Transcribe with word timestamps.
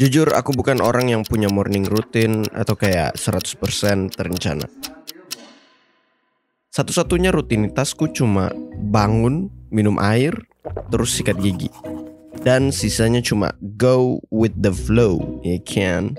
Jujur 0.00 0.32
aku 0.32 0.56
bukan 0.56 0.80
orang 0.80 1.12
yang 1.12 1.28
punya 1.28 1.52
morning 1.52 1.84
routine 1.84 2.48
atau 2.56 2.72
kayak 2.72 3.20
100% 3.20 4.08
terencana. 4.16 4.64
Satu-satunya 6.72 7.28
rutinitasku 7.28 8.08
cuma 8.08 8.48
bangun, 8.80 9.52
minum 9.68 10.00
air, 10.00 10.32
terus 10.88 11.20
sikat 11.20 11.36
gigi. 11.44 11.68
Dan 12.40 12.72
sisanya 12.72 13.20
cuma 13.20 13.52
go 13.76 14.24
with 14.32 14.56
the 14.64 14.72
flow, 14.72 15.20
ya 15.44 15.60
kan? 15.68 16.16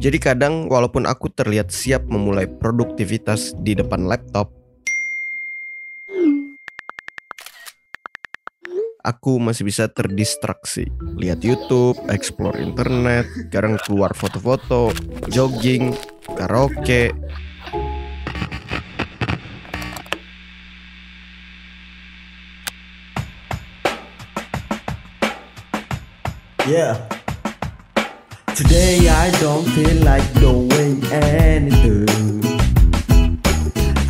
Jadi 0.00 0.16
kadang 0.16 0.64
walaupun 0.72 1.04
aku 1.04 1.28
terlihat 1.28 1.68
siap 1.68 2.08
memulai 2.08 2.48
produktivitas 2.48 3.52
di 3.60 3.76
depan 3.76 4.08
laptop, 4.08 4.56
aku 9.08 9.40
masih 9.40 9.64
bisa 9.64 9.88
terdistraksi. 9.88 10.84
Lihat 11.16 11.40
YouTube, 11.40 11.96
explore 12.12 12.60
internet, 12.60 13.24
kadang 13.48 13.80
keluar 13.80 14.12
foto-foto, 14.12 14.92
jogging, 15.32 15.96
karaoke. 16.36 17.16
Yeah. 26.68 27.00
Today 28.52 29.08
I 29.08 29.32
don't 29.40 29.64
feel 29.72 30.04
like 30.04 30.26
doing 30.36 31.00
anything. 31.08 32.44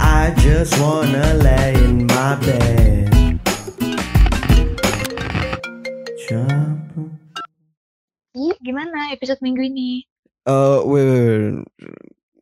I 0.02 0.34
just 0.42 0.74
wanna 0.82 1.38
lay 1.38 1.78
in 1.78 2.10
my 2.10 2.34
bed. 2.42 3.07
Gimana 8.68 9.16
episode 9.16 9.40
minggu 9.40 9.64
ini? 9.64 10.04
Eh, 10.44 10.78
wait, 10.84 11.06
wait, 11.08 11.24
wait. 11.24 11.56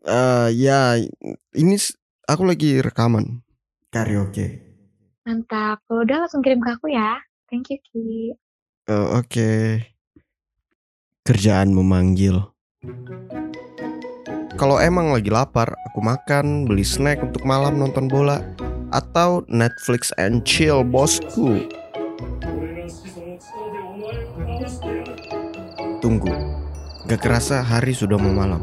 Eh, 0.06 0.48
ya, 0.58 0.98
ini 1.54 1.74
aku 2.26 2.42
lagi 2.42 2.82
rekaman. 2.82 3.46
Karaoke. 3.94 4.58
Mantap. 5.22 5.82
Kalau 5.86 6.02
udah 6.02 6.26
langsung 6.26 6.42
kirim 6.42 6.58
ke 6.58 6.70
aku 6.74 6.90
ya. 6.90 7.22
Thank 7.46 7.70
you, 7.70 7.78
Ki. 7.78 8.34
Eh, 8.90 9.06
Oke. 9.14 9.50
Kerjaan 11.26 11.74
memanggil. 11.74 12.42
Kalau 14.58 14.78
emang 14.82 15.10
lagi 15.10 15.30
lapar, 15.30 15.74
aku 15.90 16.00
makan, 16.02 16.66
beli 16.66 16.86
snack 16.86 17.22
untuk 17.22 17.42
malam 17.42 17.78
nonton 17.78 18.06
bola, 18.06 18.40
atau 18.94 19.42
Netflix 19.50 20.14
and 20.16 20.46
chill, 20.46 20.86
bosku. 20.86 21.66
Tunggu, 26.06 26.30
gak 27.10 27.18
kerasa 27.18 27.66
hari 27.66 27.90
sudah 27.90 28.14
mau 28.14 28.30
malam. 28.30 28.62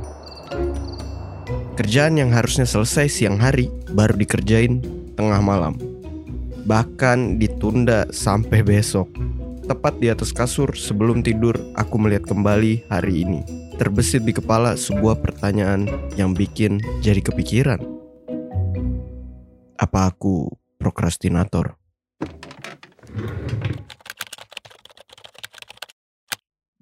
Kerjaan 1.75 2.15
yang 2.15 2.31
harusnya 2.31 2.63
selesai 2.63 3.11
siang 3.11 3.35
hari 3.35 3.67
baru 3.91 4.15
dikerjain 4.15 4.79
tengah 5.19 5.43
malam. 5.43 5.75
Bahkan 6.63 7.43
ditunda 7.43 8.07
sampai 8.15 8.63
besok. 8.63 9.11
Tepat 9.67 9.99
di 9.99 10.07
atas 10.07 10.31
kasur 10.31 10.71
sebelum 10.71 11.19
tidur, 11.19 11.59
aku 11.75 11.99
melihat 11.99 12.31
kembali 12.31 12.87
hari 12.87 13.27
ini. 13.27 13.43
Terbesit 13.75 14.23
di 14.23 14.31
kepala 14.31 14.79
sebuah 14.79 15.19
pertanyaan 15.19 15.91
yang 16.15 16.31
bikin 16.31 16.79
jadi 17.03 17.19
kepikiran. 17.19 17.83
Apa 19.75 20.15
aku 20.15 20.47
prokrastinator? 20.79 21.75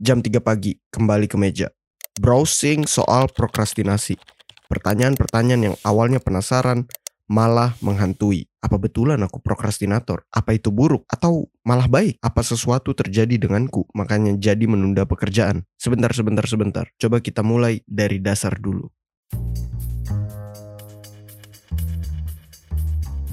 Jam 0.01 0.17
3 0.17 0.41
pagi, 0.41 0.81
kembali 0.89 1.29
ke 1.29 1.37
meja. 1.37 1.69
Browsing 2.17 2.89
soal 2.89 3.29
prokrastinasi. 3.29 4.17
Pertanyaan-pertanyaan 4.65 5.61
yang 5.61 5.77
awalnya 5.85 6.17
penasaran 6.17 6.89
malah 7.29 7.77
menghantui. 7.85 8.49
Apa 8.65 8.81
betulan 8.81 9.21
aku 9.21 9.37
prokrastinator? 9.37 10.25
Apa 10.33 10.57
itu 10.57 10.73
buruk 10.73 11.05
atau 11.05 11.53
malah 11.61 11.85
baik? 11.85 12.17
Apa 12.17 12.41
sesuatu 12.41 12.97
terjadi 12.97 13.45
denganku 13.45 13.85
makanya 13.93 14.33
jadi 14.41 14.65
menunda 14.65 15.05
pekerjaan? 15.05 15.69
Sebentar, 15.77 16.09
sebentar, 16.17 16.49
sebentar. 16.49 16.89
Coba 16.97 17.21
kita 17.21 17.45
mulai 17.45 17.85
dari 17.85 18.17
dasar 18.17 18.57
dulu. 18.57 18.89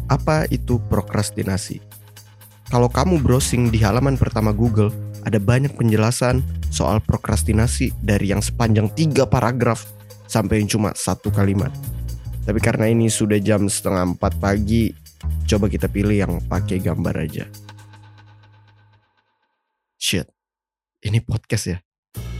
Apa 0.04 0.44
itu 0.52 0.76
prokrastinasi? 0.92 1.80
Kalau 2.68 2.92
kamu 2.92 3.24
browsing 3.24 3.72
di 3.72 3.80
halaman 3.80 4.20
pertama 4.20 4.52
Google, 4.52 4.92
ada 5.28 5.36
banyak 5.36 5.76
penjelasan 5.76 6.40
soal 6.72 7.04
prokrastinasi 7.04 7.92
dari 8.00 8.32
yang 8.32 8.40
sepanjang 8.40 8.88
tiga 8.96 9.28
paragraf 9.28 9.84
sampai 10.24 10.64
yang 10.64 10.68
cuma 10.72 10.96
satu 10.96 11.28
kalimat. 11.28 11.68
Tapi 12.48 12.64
karena 12.64 12.88
ini 12.88 13.12
sudah 13.12 13.36
jam 13.36 13.68
setengah 13.68 14.16
empat 14.16 14.40
pagi, 14.40 14.88
coba 15.44 15.68
kita 15.68 15.84
pilih 15.92 16.16
yang 16.16 16.32
pakai 16.48 16.80
gambar 16.80 17.14
aja. 17.28 17.44
Shit, 20.00 20.32
ini 21.04 21.20
podcast 21.20 21.64
ya. 21.68 21.78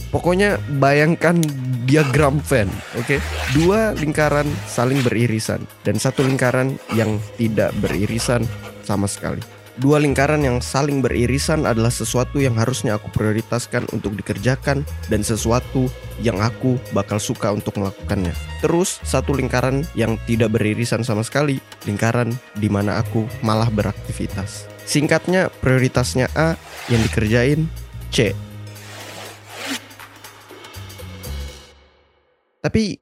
Pokoknya 0.08 0.56
bayangkan 0.80 1.36
diagram 1.84 2.40
Venn, 2.40 2.72
oke? 2.96 3.20
Dua 3.52 3.92
lingkaran 3.92 4.48
saling 4.64 5.04
beririsan 5.04 5.60
dan 5.84 6.00
satu 6.00 6.24
lingkaran 6.24 6.80
yang 6.96 7.20
tidak 7.36 7.76
beririsan 7.84 8.48
sama 8.80 9.04
sekali. 9.04 9.57
Dua 9.78 10.02
lingkaran 10.02 10.42
yang 10.42 10.58
saling 10.58 10.98
beririsan 10.98 11.62
adalah 11.62 11.94
sesuatu 11.94 12.42
yang 12.42 12.58
harusnya 12.58 12.98
aku 12.98 13.14
prioritaskan 13.14 13.86
untuk 13.94 14.18
dikerjakan 14.18 14.82
dan 15.06 15.22
sesuatu 15.22 15.86
yang 16.18 16.42
aku 16.42 16.82
bakal 16.90 17.22
suka 17.22 17.54
untuk 17.54 17.78
melakukannya. 17.78 18.34
Terus 18.58 18.98
satu 19.06 19.38
lingkaran 19.38 19.86
yang 19.94 20.18
tidak 20.26 20.50
beririsan 20.50 21.06
sama 21.06 21.22
sekali, 21.22 21.62
lingkaran 21.86 22.34
di 22.58 22.66
mana 22.66 22.98
aku 22.98 23.30
malah 23.38 23.70
beraktivitas. 23.70 24.66
Singkatnya 24.82 25.46
prioritasnya 25.62 26.26
A 26.34 26.58
yang 26.90 26.98
dikerjain 27.06 27.70
C. 28.10 28.34
Tapi 32.58 32.98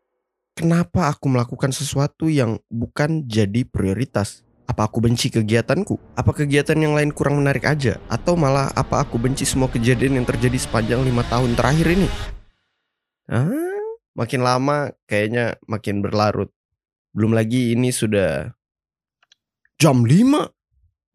kenapa 0.52 1.08
aku 1.08 1.32
melakukan 1.32 1.72
sesuatu 1.72 2.28
yang 2.28 2.60
bukan 2.68 3.24
jadi 3.24 3.64
prioritas? 3.64 4.45
Apa 4.66 4.90
aku 4.90 4.98
benci 4.98 5.30
kegiatanku? 5.30 6.18
Apa 6.18 6.34
kegiatan 6.34 6.74
yang 6.74 6.98
lain 6.98 7.14
kurang 7.14 7.38
menarik 7.38 7.62
aja? 7.64 8.02
Atau 8.10 8.34
malah 8.34 8.74
apa 8.74 9.06
aku 9.06 9.14
benci 9.14 9.46
semua 9.46 9.70
kejadian 9.70 10.18
yang 10.18 10.26
terjadi 10.26 10.58
sepanjang 10.58 11.06
lima 11.06 11.22
tahun 11.30 11.54
terakhir 11.54 11.86
ini? 11.94 12.08
Ah, 13.30 13.50
makin 14.18 14.42
lama 14.42 14.90
kayaknya 15.06 15.54
makin 15.70 16.02
berlarut. 16.02 16.50
Belum 17.14 17.30
lagi 17.30 17.78
ini 17.78 17.94
sudah 17.94 18.50
jam 19.78 20.02
5. 20.02 20.50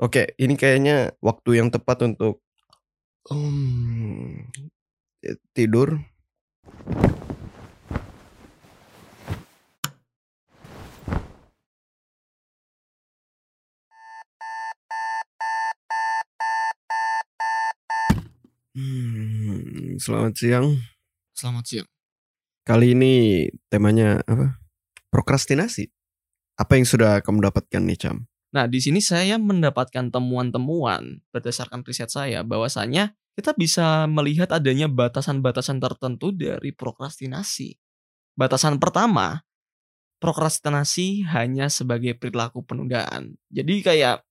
Oke, 0.02 0.34
ini 0.40 0.58
kayaknya 0.58 1.14
waktu 1.22 1.62
yang 1.62 1.70
tepat 1.70 2.08
untuk 2.08 2.42
um, 3.30 4.48
tidur. 5.54 6.02
Selamat 20.02 20.34
siang. 20.34 20.68
Selamat 21.38 21.66
siang. 21.70 21.88
Kali 22.66 22.98
ini 22.98 23.46
temanya 23.70 24.26
apa? 24.26 24.58
Prokrastinasi. 25.14 25.94
Apa 26.58 26.82
yang 26.82 26.90
sudah 26.90 27.22
kamu 27.22 27.46
dapatkan 27.50 27.82
nih, 27.86 27.98
Cam? 28.02 28.26
Nah, 28.52 28.66
di 28.68 28.82
sini 28.82 29.00
saya 29.00 29.38
mendapatkan 29.38 30.12
temuan-temuan 30.12 31.24
berdasarkan 31.32 31.86
riset 31.88 32.12
saya 32.12 32.44
bahwasanya 32.44 33.16
kita 33.38 33.56
bisa 33.56 34.10
melihat 34.12 34.52
adanya 34.52 34.92
batasan-batasan 34.92 35.80
tertentu 35.80 36.36
dari 36.36 36.76
prokrastinasi. 36.76 37.80
Batasan 38.36 38.82
pertama, 38.82 39.48
prokrastinasi 40.20 41.30
hanya 41.32 41.72
sebagai 41.72 42.18
perilaku 42.20 42.62
penundaan. 42.68 43.40
Jadi 43.48 43.82
kayak 43.82 44.28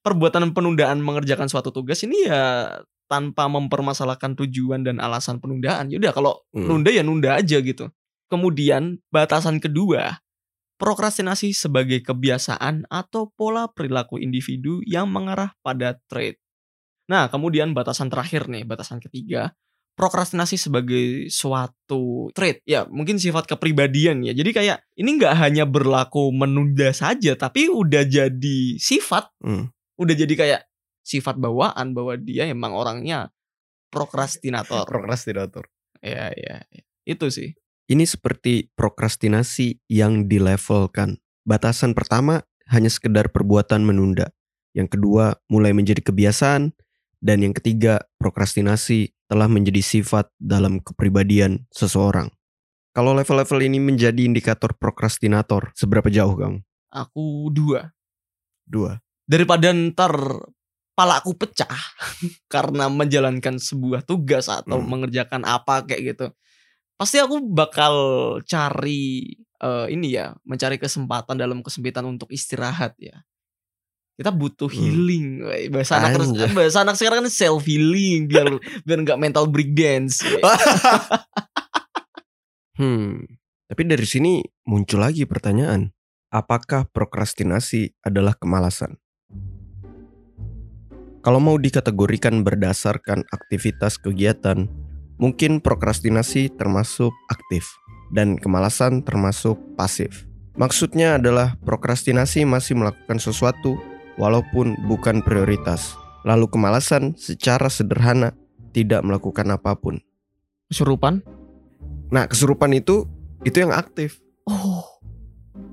perbuatan 0.00 0.56
penundaan 0.56 1.04
mengerjakan 1.04 1.48
suatu 1.52 1.68
tugas 1.68 2.00
ini 2.04 2.28
ya 2.28 2.72
tanpa 3.14 3.46
mempermasalahkan 3.46 4.34
tujuan 4.34 4.82
dan 4.82 4.98
alasan 4.98 5.38
penundaan. 5.38 5.86
Yaudah 5.86 6.10
kalau 6.10 6.42
Hmm. 6.50 6.66
nunda 6.66 6.90
ya 6.90 7.06
nunda 7.06 7.38
aja 7.38 7.62
gitu. 7.62 7.86
Kemudian 8.26 8.98
batasan 9.14 9.62
kedua, 9.62 10.18
prokrastinasi 10.82 11.54
sebagai 11.54 12.02
kebiasaan 12.02 12.90
atau 12.90 13.30
pola 13.30 13.70
perilaku 13.70 14.18
individu 14.18 14.82
yang 14.82 15.06
mengarah 15.06 15.54
pada 15.62 15.94
trait. 16.10 16.42
Nah, 17.06 17.30
kemudian 17.30 17.70
batasan 17.70 18.10
terakhir 18.10 18.50
nih, 18.50 18.66
batasan 18.66 18.98
ketiga, 18.98 19.54
prokrastinasi 19.94 20.58
sebagai 20.58 21.30
suatu 21.30 22.32
trait. 22.34 22.58
Ya, 22.66 22.88
mungkin 22.90 23.22
sifat 23.22 23.46
kepribadian 23.46 24.26
ya. 24.26 24.34
Jadi 24.34 24.50
kayak 24.50 24.82
ini 24.98 25.22
nggak 25.22 25.34
hanya 25.38 25.64
berlaku 25.68 26.34
menunda 26.34 26.90
saja, 26.90 27.38
tapi 27.38 27.70
udah 27.70 28.02
jadi 28.02 28.58
sifat, 28.82 29.30
Hmm. 29.44 29.70
udah 30.00 30.14
jadi 30.18 30.34
kayak 30.34 30.60
sifat 31.04 31.36
bawaan 31.36 31.92
bahwa 31.92 32.16
dia 32.16 32.48
emang 32.48 32.72
orangnya 32.72 33.30
prokrastinator. 33.92 34.88
Prokrastinator. 34.88 35.68
ya 36.04 36.32
ya 36.34 36.60
ya. 36.68 36.82
itu 37.08 37.28
sih 37.32 37.56
Ini 37.84 38.08
seperti 38.08 38.72
prokrastinasi 38.72 39.84
yang 39.92 40.24
dilevelkan. 40.24 41.20
Batasan 41.44 41.92
pertama 41.92 42.40
hanya 42.72 42.88
sekedar 42.88 43.28
perbuatan 43.28 43.84
menunda. 43.84 44.32
Yang 44.72 44.96
kedua 44.96 45.36
mulai 45.52 45.76
menjadi 45.76 46.00
kebiasaan. 46.00 46.72
Dan 47.20 47.44
yang 47.44 47.52
ketiga 47.52 48.04
prokrastinasi 48.16 49.12
telah 49.28 49.48
menjadi 49.52 49.84
sifat 49.84 50.32
dalam 50.40 50.80
kepribadian 50.80 51.68
seseorang. 51.72 52.32
Kalau 52.96 53.12
level-level 53.12 53.60
ini 53.64 53.80
menjadi 53.80 54.24
indikator 54.24 54.72
prokrastinator, 54.76 55.72
seberapa 55.76 56.08
jauh 56.08 56.36
kamu? 56.36 56.64
aku 56.94 57.50
dua 57.50 57.90
Dua. 58.64 58.96
daripada 59.28 59.74
ntar 59.74 60.14
pala 60.94 61.18
aku 61.18 61.34
pecah 61.34 61.68
karena 62.54 62.86
menjalankan 62.88 63.58
sebuah 63.58 64.02
tugas 64.02 64.46
atau 64.46 64.78
Hmm. 64.78 64.88
mengerjakan 64.88 65.42
apa 65.42 65.82
kayak 65.84 66.14
gitu 66.14 66.26
pasti 66.94 67.18
aku 67.18 67.42
bakal 67.42 67.94
cari 68.46 69.34
eh, 69.58 69.86
ini 69.90 70.14
ya 70.14 70.30
mencari 70.46 70.78
kesempatan 70.78 71.34
dalam 71.34 71.60
kesempitan 71.60 72.06
untuk 72.06 72.30
istirahat 72.30 72.94
ya 72.96 73.20
kita 74.14 74.30
butuh 74.30 74.70
Hmm. 74.70 74.78
healing 74.78 75.26
wey. 75.42 75.66
bahasa 75.66 75.98
anak 75.98 76.22
bahasa 76.54 76.86
anak 76.86 76.94
sekarang 76.94 77.26
kan 77.26 77.30
self 77.34 77.66
healing 77.66 78.30
biar 78.30 78.46
biar 78.86 78.98
nggak 79.02 79.18
mental 79.18 79.50
breakdance 79.50 80.22
wey. 80.22 80.38
Hmm. 82.74 83.22
Tapi 83.70 83.86
dari 83.86 84.02
sini 84.02 84.42
muncul 84.66 84.98
lagi 84.98 85.24
pertanyaan. 85.30 85.94
Apakah 86.34 86.90
prokrastinasi 86.90 87.94
adalah 88.02 88.34
kemalasan? 88.34 88.98
Kalau 91.24 91.40
mau 91.40 91.56
dikategorikan 91.56 92.44
berdasarkan 92.44 93.24
aktivitas 93.32 93.96
kegiatan, 93.96 94.68
mungkin 95.16 95.56
prokrastinasi 95.56 96.52
termasuk 96.52 97.16
aktif 97.32 97.64
dan 98.12 98.36
kemalasan 98.36 99.00
termasuk 99.00 99.56
pasif. 99.72 100.28
Maksudnya 100.60 101.16
adalah 101.16 101.56
prokrastinasi 101.64 102.44
masih 102.44 102.76
melakukan 102.76 103.16
sesuatu 103.16 103.80
walaupun 104.20 104.76
bukan 104.84 105.24
prioritas. 105.24 105.96
Lalu 106.28 106.44
kemalasan 106.52 107.16
secara 107.16 107.72
sederhana 107.72 108.36
tidak 108.76 109.00
melakukan 109.00 109.48
apa 109.48 109.72
pun. 109.80 110.04
kesurupan 110.68 111.24
Nah, 112.12 112.28
kesurupan 112.28 112.68
itu 112.76 113.08
itu 113.48 113.64
yang 113.64 113.72
aktif. 113.72 114.20
oh 114.44 114.84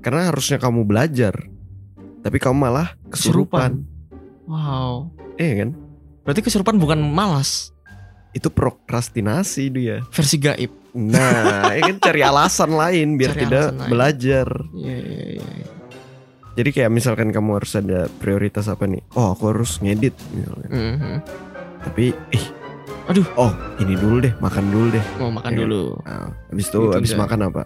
Karena 0.00 0.32
harusnya 0.32 0.56
kamu 0.56 0.88
belajar. 0.88 1.36
Tapi 2.24 2.40
kamu 2.40 2.56
malah 2.56 2.96
kesurupan. 3.12 3.84
wow 4.48 5.21
Iya 5.34 5.54
kan? 5.58 5.70
berarti 6.22 6.40
kesurupan 6.40 6.76
bukan 6.76 7.02
malas 7.02 7.74
Itu 8.30 8.48
prokrastinasi 8.48 9.64
dia. 9.68 10.00
versi 10.08 10.36
gaib 10.36 10.72
Nah, 10.92 11.72
ya 11.72 11.88
kan 11.88 11.96
cari 11.98 12.20
alasan 12.28 12.70
lain 12.70 13.16
biar 13.16 13.32
Cari 13.32 13.40
tidak 13.42 13.66
lain. 13.72 13.88
belajar. 13.88 14.48
Iya 14.70 14.96
iya 14.98 15.24
iya. 15.34 15.46
Jadi 16.52 16.68
kayak 16.68 16.92
misalkan 16.92 17.32
kamu 17.32 17.50
harus 17.56 17.72
ada 17.72 18.12
prioritas 18.12 18.68
apa 18.68 18.84
nih? 18.84 19.00
Oh, 19.16 19.32
aku 19.32 19.48
harus 19.48 19.80
ngedit 19.80 20.12
misalkan. 20.30 20.68
Mhm. 20.68 21.16
Tapi 21.82 22.12
ih, 22.12 22.46
Aduh. 23.06 23.26
Oh, 23.34 23.50
ini 23.78 23.94
dulu 23.94 24.20
deh, 24.20 24.32
makan 24.38 24.64
dulu 24.68 24.86
deh. 24.90 25.04
Mau 25.18 25.30
makan 25.30 25.50
Iya. 25.50 25.60
dulu. 25.60 25.82
Nah, 26.00 26.28
habis 26.48 26.66
itu 26.66 26.78
Itu 26.80 26.94
habis 26.94 27.12
makan 27.12 27.38
apa? 27.44 27.62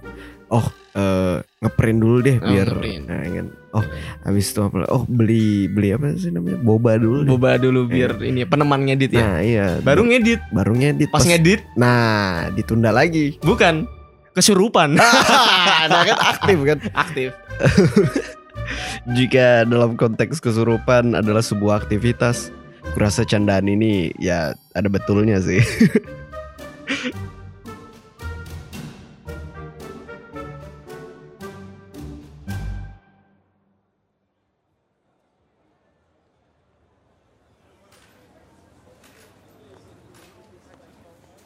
Oh, 0.46 0.62
eh 0.92 1.36
ngeprint 1.58 1.98
dulu 1.98 2.16
deh 2.22 2.36
Oh, 2.38 2.46
biar 2.46 2.68
ngeprint. 2.70 3.02
nah, 3.04 3.20
ya 3.20 3.30
kan. 3.34 3.46
Oh, 3.72 3.84
habis 4.22 4.46
itu 4.46 4.60
apa? 4.60 4.76
Oh, 4.88 5.02
beli 5.04 5.66
beli 5.66 5.90
apa 5.90 6.14
sih 6.14 6.30
namanya? 6.30 6.56
Boba 6.56 6.96
dulu 6.96 7.18
deh. 7.20 7.30
Boba 7.30 7.50
dulu 7.56 7.80
biar 7.84 8.16
ini 8.22 8.42
peneman 8.44 8.80
ngedit 8.82 9.10
ya. 9.12 9.22
Nah, 9.22 9.38
iya. 9.40 9.66
Baru 9.80 10.02
ngedit. 10.02 10.40
baru 10.48 10.72
ngedit. 10.72 11.10
Pas 11.10 11.20
ngedit 11.20 11.60
Nah, 11.74 12.48
ditunda 12.50 12.88
lagi. 12.90 13.36
bukan 13.40 13.84
kesurupan. 14.32 14.96
nah, 15.90 16.02
kan 16.06 16.18
aktif 16.18 16.58
kan. 16.64 16.78
Aktif. 16.92 17.30
Jika 19.08 19.62
dalam 19.64 19.94
konteks 19.94 20.38
kesurupan 20.38 21.14
adalah 21.14 21.38
sebuah 21.38 21.78
aktivitas, 21.78 22.50
kurasa 22.96 23.28
candaan 23.28 23.68
ini 23.68 24.08
ya 24.16 24.56
ada 24.72 24.88
betulnya 24.88 25.36
sih. 25.36 25.60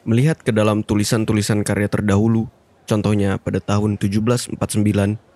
Melihat 0.07 0.39
ke 0.39 0.55
dalam 0.55 0.87
tulisan-tulisan 0.87 1.67
karya 1.67 1.91
terdahulu, 1.91 2.47
contohnya 2.87 3.35
pada 3.39 3.59
tahun 3.59 3.99
1749, 3.99 4.55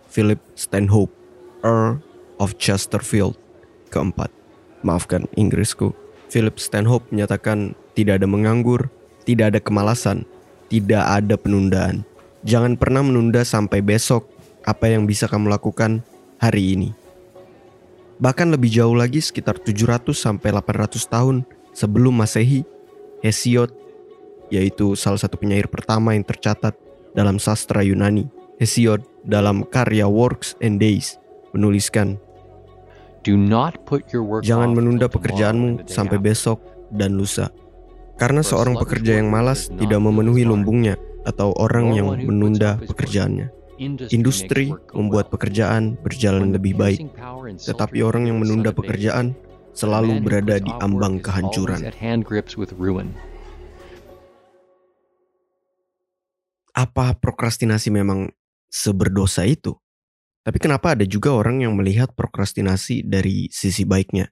Philip 0.07 0.39
Stanhope, 0.55 1.11
Earl 1.59 1.99
of 2.39 2.55
Chesterfield, 2.55 3.35
keempat. 3.91 4.31
Maafkan 4.85 5.25
Inggrisku. 5.33 6.04
Philip 6.29 6.57
Stanhope 6.57 7.09
menyatakan 7.13 7.77
tidak 7.93 8.21
ada 8.21 8.27
menganggur, 8.27 8.89
tidak 9.23 9.55
ada 9.55 9.59
kemalasan, 9.61 10.27
tidak 10.67 11.03
ada 11.05 11.35
penundaan. 11.37 12.03
Jangan 12.45 12.77
pernah 12.77 13.01
menunda 13.01 13.41
sampai 13.41 13.81
besok 13.81 14.29
apa 14.65 14.89
yang 14.89 15.09
bisa 15.09 15.25
kamu 15.25 15.49
lakukan 15.49 16.05
hari 16.37 16.77
ini. 16.77 16.89
Bahkan 18.15 18.53
lebih 18.53 18.71
jauh 18.71 18.95
lagi 18.95 19.19
sekitar 19.19 19.59
700 19.59 20.15
sampai 20.15 20.53
800 20.53 21.03
tahun 21.09 21.43
sebelum 21.75 22.15
Masehi, 22.15 22.63
Hesiod 23.19 23.73
yaitu 24.53 24.93
salah 24.93 25.17
satu 25.17 25.41
penyair 25.41 25.65
pertama 25.65 26.13
yang 26.13 26.23
tercatat 26.23 26.77
dalam 27.17 27.41
sastra 27.41 27.81
Yunani. 27.81 28.29
Hesiod 28.55 29.03
dalam 29.25 29.67
karya 29.67 30.07
Works 30.07 30.55
and 30.63 30.79
Days 30.79 31.19
menuliskan, 31.51 32.15
"Jangan 34.45 34.69
menunda 34.77 35.09
pekerjaanmu 35.09 35.89
sampai 35.89 36.17
besok 36.21 36.61
dan 36.93 37.17
lusa." 37.17 37.49
Karena 38.15 38.39
seorang 38.39 38.79
pekerja 38.79 39.19
yang 39.19 39.27
malas 39.27 39.67
tidak 39.67 39.99
memenuhi 39.99 40.47
lumbungnya 40.47 40.95
atau 41.27 41.51
orang 41.57 41.91
yang 41.91 42.15
menunda 42.15 42.79
pekerjaannya. 42.79 43.51
Industri 44.13 44.71
membuat 44.95 45.27
pekerjaan 45.27 45.99
berjalan 45.99 46.55
lebih 46.55 46.79
baik, 46.79 47.11
tetapi 47.59 47.99
orang 48.07 48.31
yang 48.31 48.39
menunda 48.39 48.71
pekerjaan 48.71 49.35
selalu 49.75 50.23
berada 50.23 50.63
di 50.63 50.71
ambang 50.79 51.19
kehancuran. 51.19 51.91
apa 56.75 57.15
prokrastinasi 57.15 57.87
memang 57.87 58.27
seberdosa 58.67 59.47
itu? 59.47 59.79
Tapi 60.45 60.61
kenapa 60.61 60.93
ada 60.93 61.09
juga 61.09 61.33
orang 61.33 61.65
yang 61.65 61.73
melihat 61.73 62.13
prokrastinasi 62.13 63.01
dari 63.01 63.49
sisi 63.49 63.81
baiknya? 63.81 64.29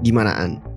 Gimana 0.00 0.38
An? 0.38 0.70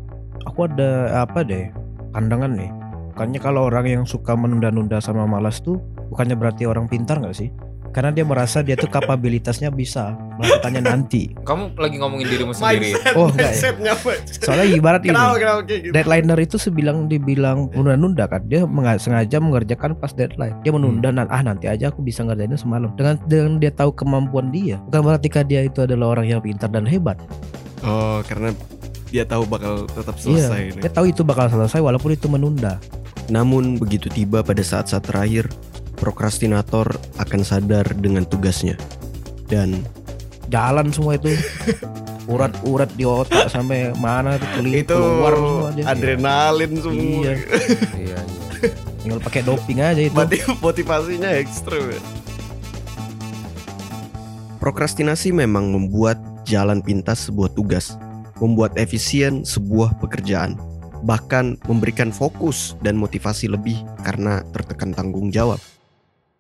aku 0.46 0.68
ada 0.68 1.24
apa 1.24 1.42
deh 1.44 1.72
pandangan 2.12 2.52
nih 2.54 2.72
bukannya 3.16 3.40
kalau 3.40 3.62
orang 3.70 3.86
yang 3.88 4.04
suka 4.04 4.36
menunda-nunda 4.36 5.00
sama 5.00 5.26
malas 5.26 5.64
tuh 5.64 5.80
bukannya 6.12 6.36
berarti 6.38 6.68
orang 6.68 6.86
pintar 6.86 7.18
nggak 7.22 7.36
sih 7.36 7.50
karena 7.94 8.10
dia 8.10 8.26
merasa 8.26 8.60
dia 8.60 8.74
tuh 8.74 8.90
kapabilitasnya 8.90 9.70
bisa 9.70 10.12
melakukannya 10.36 10.82
nanti 10.82 11.30
Kamu 11.40 11.72
lagi 11.74 11.96
ngomongin 11.96 12.26
dirimu 12.26 12.52
sendiri. 12.52 12.98
Oh, 13.14 13.30
enggak 13.30 13.54
ya? 13.54 13.94
soalnya 14.42 14.66
ibarat 14.68 15.02
ini 15.02 15.14
kenapa 15.14 15.38
gitu? 15.64 15.94
deadlineer 15.94 16.40
itu 16.42 16.58
sebilang 16.58 17.06
dibilang 17.06 17.70
menunda-nunda 17.70 18.26
kan 18.26 18.42
dia 18.44 18.66
sengaja 18.98 19.38
mengerjakan 19.38 19.94
pas 19.94 20.12
deadline 20.12 20.58
dia 20.60 20.72
menunda 20.72 21.06
Hmm. 21.06 21.16
"Nan- 21.16 21.30
ah 21.30 21.42
nanti 21.42 21.68
aja 21.68 21.88
aku 21.88 22.02
bisa 22.02 22.22
ngerjainnya 22.22 22.58
semalam 22.58 22.90
dengan 22.94 23.22
dengan 23.24 23.56
dia 23.56 23.70
tahu 23.70 23.94
kemampuan 23.94 24.50
dia 24.50 24.82
bukan 24.84 25.02
berarti 25.04 25.28
kan 25.28 25.46
dia 25.46 25.62
itu 25.62 25.80
adalah 25.80 26.12
orang 26.12 26.26
yang 26.28 26.40
pintar 26.40 26.68
dan 26.68 26.84
hebat 26.84 27.22
Oh, 27.80 28.24
karena 28.24 28.50
dia 29.08 29.22
tahu 29.24 29.44
bakal 29.44 29.86
tetap 29.86 30.16
iya 30.20 30.48
selesai. 30.48 30.80
dia 30.80 30.90
tahu 30.90 31.06
itu 31.06 31.22
bakal 31.22 31.46
selesai 31.46 31.78
walaupun 31.80 32.12
itu 32.12 32.26
menunda 32.26 32.82
Namun 33.26 33.78
begitu 33.78 34.08
tiba 34.08 34.42
pada 34.42 34.60
saat-saat 34.60 35.00
terakhir, 35.02 35.48
prokrastinator 36.04 36.84
akan 37.16 37.42
sadar 37.42 37.88
dengan 37.96 38.28
tugasnya. 38.28 38.76
Dan 39.48 39.80
jalan 40.52 40.92
semua 40.92 41.16
itu 41.16 41.32
urat-urat 42.34 42.92
di 42.92 43.08
otak 43.08 43.48
sampai 43.48 43.96
mana 43.96 44.36
tuh 44.36 44.50
keli- 44.60 44.84
keluar 44.84 45.34
semua 45.36 45.70
dia 45.72 45.84
adrenalin 45.88 46.72
semua. 46.76 47.00
iya 47.24 47.34
Iya. 47.96 48.20
tinggal 49.00 49.20
pakai 49.20 49.44
doping 49.44 49.80
aja 49.80 50.00
itu 50.00 50.16
Berarti 50.16 50.40
motivasinya 50.60 51.32
ekstrim 51.36 51.92
ya. 51.92 52.00
Prokrastinasi 54.60 55.36
memang 55.36 55.76
membuat 55.76 56.16
jalan 56.48 56.80
pintas 56.80 57.28
sebuah 57.28 57.52
tugas, 57.52 58.00
membuat 58.40 58.80
efisien 58.80 59.44
sebuah 59.44 60.00
pekerjaan, 60.00 60.56
bahkan 61.04 61.60
memberikan 61.68 62.16
fokus 62.16 62.80
dan 62.80 62.96
motivasi 62.96 63.52
lebih 63.52 63.76
karena 64.08 64.40
tertekan 64.56 64.96
tanggung 64.96 65.28
jawab. 65.28 65.60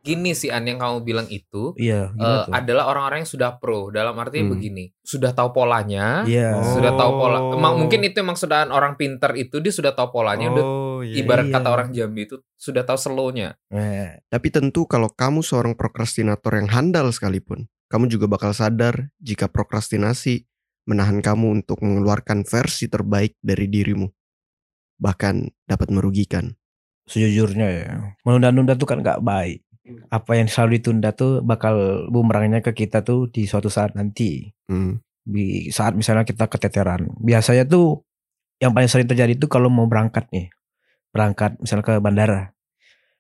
Gini 0.04 0.36
sih 0.36 0.52
An 0.52 0.68
yang 0.68 0.84
kamu 0.84 1.08
bilang 1.08 1.32
itu 1.32 1.72
iya 1.80 2.12
tuh 2.12 2.52
adalah 2.52 2.92
orang-orang 2.92 3.24
yang 3.24 3.32
sudah 3.32 3.56
pro. 3.56 3.88
Dalam 3.88 4.20
arti 4.20 4.44
Hmm. 4.44 4.52
begini, 4.52 4.92
sudah 5.00 5.32
tahu 5.32 5.56
polanya, 5.56 6.28
iya 6.28 6.60
sudah 6.60 6.92
tahu 6.92 7.12
pola. 7.16 7.40
Oh. 7.40 7.56
Emang 7.56 7.80
mungkin 7.80 8.04
itu 8.04 8.20
emang 8.20 8.36
sudah 8.36 8.68
orang 8.68 9.00
pinter 9.00 9.32
itu 9.34 9.64
dia 9.64 9.72
sudah 9.72 9.96
tahu 9.96 10.12
polanya, 10.12 10.52
udah 10.52 10.66
Oh, 10.68 11.00
iya. 11.00 11.24
Ibarat 11.24 11.48
Iya. 11.48 11.56
kata 11.56 11.68
orang 11.72 11.90
Jambi 11.96 12.28
itu 12.28 12.36
sudah 12.54 12.84
tahu 12.84 13.00
slow-nya. 13.00 13.56
Eh, 13.72 14.20
Tapi 14.28 14.48
tentu 14.52 14.84
kalau 14.86 15.08
kamu 15.08 15.40
seorang 15.40 15.72
prokrastinator 15.72 16.52
yang 16.60 16.68
handal 16.68 17.08
sekalipun, 17.08 17.72
kamu 17.88 18.12
juga 18.12 18.28
bakal 18.28 18.52
sadar 18.52 19.08
jika 19.18 19.48
prokrastinasi 19.48 20.44
menahan 20.84 21.24
kamu 21.24 21.64
untuk 21.64 21.80
mengeluarkan 21.80 22.44
versi 22.44 22.92
terbaik 22.92 23.40
dari 23.40 23.72
dirimu. 23.72 24.12
Bahkan 25.00 25.36
dapat 25.64 25.88
merugikan. 25.90 26.60
sejujurnya 27.04 27.68
ya, 27.68 27.92
menunda-nunda 28.24 28.76
tuh 28.76 28.88
kan 28.88 29.00
nggak 29.00 29.20
baik. 29.20 29.60
Apa 30.08 30.40
yang 30.40 30.48
selalu 30.48 30.80
ditunda 30.80 31.12
tuh 31.12 31.44
bakal 31.44 32.08
bumerangnya 32.08 32.64
ke 32.64 32.72
kita 32.72 33.04
tuh 33.04 33.28
di 33.28 33.44
suatu 33.44 33.68
saat 33.68 33.94
nanti. 33.94 34.48
Hmm. 34.72 35.04
Di 35.24 35.68
saat 35.70 35.92
misalnya 35.94 36.24
kita 36.24 36.48
keteteran. 36.48 37.12
Biasanya 37.20 37.68
tuh 37.68 38.04
yang 38.60 38.72
paling 38.72 38.88
sering 38.88 39.08
terjadi 39.08 39.36
tuh 39.36 39.52
kalau 39.52 39.68
mau 39.68 39.84
berangkat 39.84 40.32
nih. 40.32 40.48
Berangkat 41.12 41.60
misalnya 41.60 41.84
ke 41.84 41.94
bandara. 42.00 42.42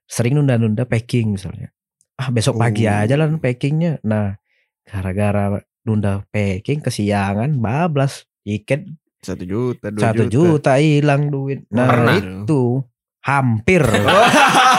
Sering 0.07 0.39
nunda-nunda 0.39 0.87
packing 0.87 1.35
misalnya. 1.35 1.71
Ah 2.15 2.31
besok 2.31 2.55
pagi 2.55 2.87
Oh. 2.87 2.95
aja 2.95 3.19
lah 3.19 3.27
packingnya. 3.35 3.99
Nah 4.07 4.39
gara-gara 4.83 5.59
nunda 5.83 6.23
packing 6.31 6.79
kesiangan 6.79 7.59
bablas 7.59 8.23
tiket 8.43 8.87
Satu 9.23 9.43
juta, 9.47 9.87
dua 9.87 9.99
satu 10.11 10.23
juta 10.27 10.75
hilang 10.79 11.31
duit. 11.31 11.63
Nah 11.71 11.87
Pernah. 11.87 12.15
itu 12.19 12.83
hampir. 13.23 13.79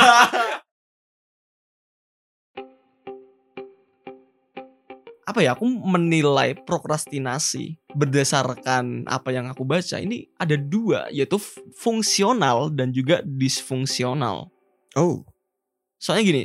apa 5.25 5.40
ya 5.40 5.57
aku 5.57 5.64
menilai 5.64 6.52
prokrastinasi 6.52 7.81
berdasarkan 7.97 9.09
apa 9.09 9.33
yang 9.33 9.49
aku 9.49 9.64
baca 9.64 9.97
ini 9.97 10.28
ada 10.37 10.54
dua 10.57 11.09
yaitu 11.09 11.40
fungsional 11.81 12.69
dan 12.69 12.93
juga 12.93 13.25
disfungsional. 13.25 14.52
Oh, 14.95 15.25
soalnya 15.97 16.25
gini 16.25 16.43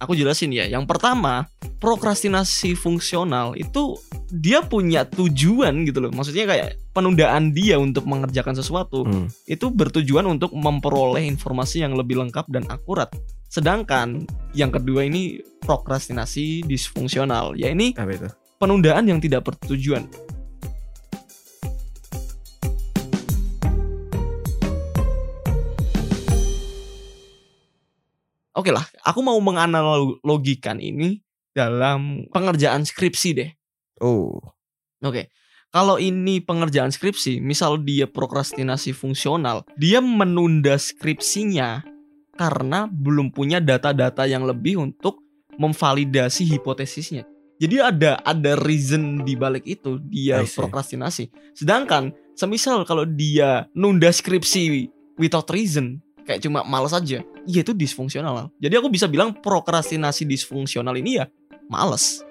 aku 0.00 0.16
jelasin 0.16 0.52
ya 0.52 0.68
yang 0.68 0.84
pertama 0.88 1.48
prokrastinasi 1.80 2.76
fungsional 2.76 3.56
itu 3.56 3.96
dia 4.28 4.60
punya 4.60 5.08
tujuan 5.08 5.88
gitu 5.88 6.04
loh. 6.04 6.12
Maksudnya 6.12 6.44
kayak 6.44 6.76
penundaan 6.92 7.56
dia 7.56 7.80
untuk 7.80 8.04
mengerjakan 8.04 8.52
sesuatu 8.52 9.08
Hmm. 9.08 9.32
itu 9.48 9.72
bertujuan 9.72 10.28
untuk 10.28 10.52
memperoleh 10.52 11.24
informasi 11.24 11.80
yang 11.80 11.96
lebih 11.96 12.20
lengkap 12.20 12.46
dan 12.52 12.68
akurat 12.68 13.08
sedangkan 13.50 14.30
yang 14.54 14.70
kedua 14.70 15.10
ini 15.10 15.42
prokrastinasi 15.66 16.62
disfungsional 16.70 17.58
ya 17.58 17.74
ini 17.74 17.90
apa 17.98 18.14
itu? 18.14 18.30
penundaan 18.62 19.10
yang 19.10 19.18
tidak 19.18 19.42
bertujuan. 19.42 20.06
Oke 28.54 28.70
lah, 28.70 28.84
aku 29.02 29.24
mau 29.24 29.40
menganalogikan 29.40 30.78
ini 30.78 31.18
dalam 31.50 32.28
pengerjaan 32.30 32.84
skripsi 32.84 33.30
deh. 33.32 33.50
Oh, 34.04 34.36
Oke. 35.00 35.32
Kalau 35.70 36.02
ini 36.02 36.42
pengerjaan 36.42 36.90
skripsi, 36.90 37.38
misal 37.38 37.78
dia 37.86 38.10
prokrastinasi 38.10 38.90
fungsional, 38.90 39.62
dia 39.78 40.02
menunda 40.02 40.74
skripsinya 40.74 41.86
karena 42.40 42.88
belum 42.88 43.36
punya 43.36 43.60
data-data 43.60 44.24
yang 44.24 44.48
lebih 44.48 44.80
untuk 44.80 45.20
memvalidasi 45.60 46.48
hipotesisnya. 46.56 47.28
Jadi 47.60 47.76
ada 47.76 48.16
ada 48.24 48.56
reason 48.56 49.20
di 49.20 49.36
balik 49.36 49.68
itu 49.68 50.00
dia 50.08 50.40
prokrastinasi. 50.40 51.28
Sedangkan 51.52 52.16
semisal 52.32 52.88
kalau 52.88 53.04
dia 53.04 53.68
nunda 53.76 54.08
skripsi 54.08 54.88
without 55.20 55.44
reason, 55.52 56.00
kayak 56.24 56.40
cuma 56.40 56.64
malas 56.64 56.96
aja, 56.96 57.20
ya 57.44 57.60
itu 57.60 57.76
disfungsional. 57.76 58.48
Jadi 58.56 58.74
aku 58.80 58.88
bisa 58.88 59.04
bilang 59.04 59.36
prokrastinasi 59.36 60.24
disfungsional 60.24 60.96
ini 60.96 61.20
ya 61.20 61.28
males. 61.68 62.24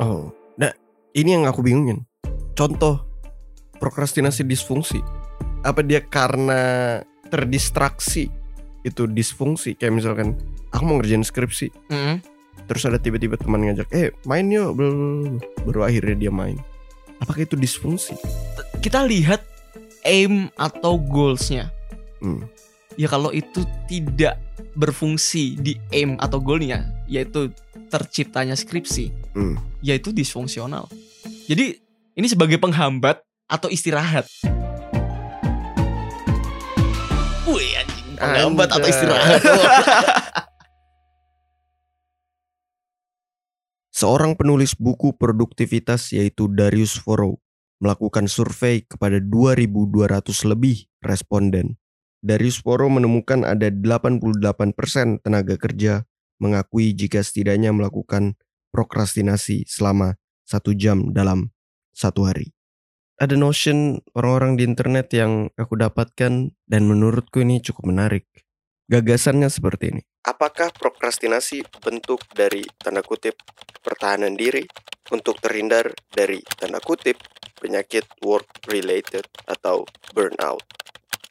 oh. 0.00 0.32
Nah, 0.56 0.72
ini 1.12 1.36
yang 1.36 1.44
aku 1.44 1.60
bingungin. 1.60 2.08
Contoh 2.56 3.04
prokrastinasi 3.76 4.48
disfungsi. 4.48 5.04
Apa 5.60 5.84
dia 5.84 6.00
karena 6.00 7.04
terdistraksi 7.28 8.39
itu 8.86 9.04
disfungsi? 9.08 9.76
Kayak 9.76 9.94
misalkan 10.00 10.28
aku 10.72 10.82
mau 10.86 10.96
ngerjain 11.00 11.24
skripsi, 11.24 11.68
terus 12.70 12.82
ada 12.86 12.96
tiba-tiba 13.02 13.34
teman 13.34 13.66
ngajak, 13.66 13.88
eh 13.90 14.14
main 14.24 14.46
yuk, 14.46 14.78
bla, 14.78 14.88
bla, 14.88 15.06
bla." 15.26 15.30
baru 15.66 15.80
akhirnya 15.86 16.16
dia 16.28 16.32
main. 16.32 16.56
Apakah 17.20 17.44
itu 17.44 17.56
disfungsi? 17.58 18.16
Kita 18.80 19.04
lihat 19.04 19.44
aim 20.08 20.48
atau 20.56 20.96
goalsnya. 20.96 21.68
Hmm. 22.24 22.48
Ya 22.96 23.08
kalau 23.08 23.32
itu 23.32 23.64
tidak 23.88 24.40
berfungsi 24.76 25.56
di 25.60 25.76
aim 25.92 26.16
atau 26.16 26.40
goalnya, 26.40 26.88
yaitu 27.04 27.52
terciptanya 27.90 28.56
skripsi, 28.56 29.12
Hmm. 29.36 29.58
yaitu 29.84 30.14
disfungsional. 30.14 30.88
Jadi 31.50 31.76
ini 32.16 32.26
sebagai 32.30 32.56
penghambat 32.56 33.20
atau 33.50 33.66
istirahat. 33.66 34.30
Anjing, 38.20 38.52
penghambat 38.52 38.68
atau 38.68 38.84
istirahat. 38.84 39.40
Seorang 44.00 44.36
penulis 44.36 44.76
buku 44.76 45.16
produktivitas 45.16 46.12
yaitu 46.12 46.48
Darius 46.48 47.00
Forow 47.00 47.40
melakukan 47.80 48.28
survei 48.28 48.84
kepada 48.84 49.20
2.200 49.20 50.52
lebih 50.52 50.84
responden. 51.00 51.80
Darius 52.20 52.60
Forow 52.60 52.92
menemukan 52.92 53.48
ada 53.48 53.72
88% 53.72 55.24
tenaga 55.24 55.56
kerja 55.56 56.04
mengakui 56.36 56.92
jika 56.92 57.24
setidaknya 57.24 57.72
melakukan 57.72 58.36
prokrastinasi 58.72 59.64
selama 59.64 60.20
satu 60.44 60.76
jam 60.76 61.16
dalam 61.16 61.52
satu 61.96 62.28
hari. 62.28 62.52
Ada 63.20 63.36
notion 63.36 64.00
orang-orang 64.16 64.56
di 64.56 64.64
internet 64.64 65.12
yang 65.12 65.52
aku 65.52 65.76
dapatkan 65.76 66.56
dan 66.56 66.82
menurutku 66.88 67.44
ini 67.44 67.60
cukup 67.60 67.92
menarik. 67.92 68.24
Gagasannya 68.88 69.52
seperti 69.52 69.92
ini. 69.92 70.02
Apakah 70.24 70.72
prokrastinasi 70.72 71.84
bentuk 71.84 72.24
dari 72.32 72.64
tanda 72.80 73.04
kutip 73.04 73.36
pertahanan 73.84 74.40
diri 74.40 74.64
untuk 75.12 75.36
terhindar 75.36 75.92
dari 76.08 76.40
tanda 76.56 76.80
kutip 76.80 77.20
penyakit 77.60 78.08
work 78.24 78.48
related 78.72 79.28
atau 79.44 79.84
burnout? 80.16 80.64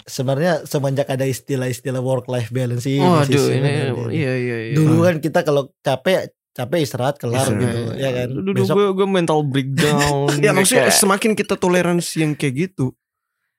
sebenarnya 0.10 0.65
semenjak 0.65 1.05
ada 1.05 1.24
istilah-istilah 1.29 2.01
work 2.01 2.25
life 2.25 2.50
balance 2.50 2.89
ini 2.89 2.98
sih 2.98 3.05
Waduh, 3.05 3.48
ini 3.53 3.69
iya 4.17 4.34
iya 4.36 4.58
iya. 4.69 4.75
dulu 4.75 5.05
kan 5.05 5.22
kita 5.22 5.46
kalau 5.46 5.69
capek 5.86 6.34
capek 6.60 6.84
istirahat 6.84 7.16
kelar 7.16 7.48
Istirahat. 7.48 7.63
gitu 7.63 7.80
ya 7.96 8.10
kan 8.12 8.28
Dulu 8.36 8.50
besok 8.51 8.75
gue 8.75 8.88
gue 9.00 9.08
mental 9.08 9.39
breakdown. 9.48 10.28
Ya 10.44 10.51
maksudnya 10.51 10.92
kayak 10.92 11.00
semakin 11.00 11.32
kita 11.39 11.56
toleransi 11.56 12.16
yang 12.28 12.32
kayak 12.36 12.68
gitu, 12.68 12.92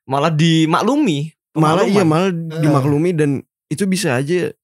malah 0.05 0.29
dimaklumi. 0.29 1.33
malah 1.57 1.83
iya 1.83 2.05
malah 2.07 2.31
dimaklumi 2.31 3.11
dan 3.11 3.43
itu 3.67 3.83
bisa 3.89 4.15
aja 4.15 4.55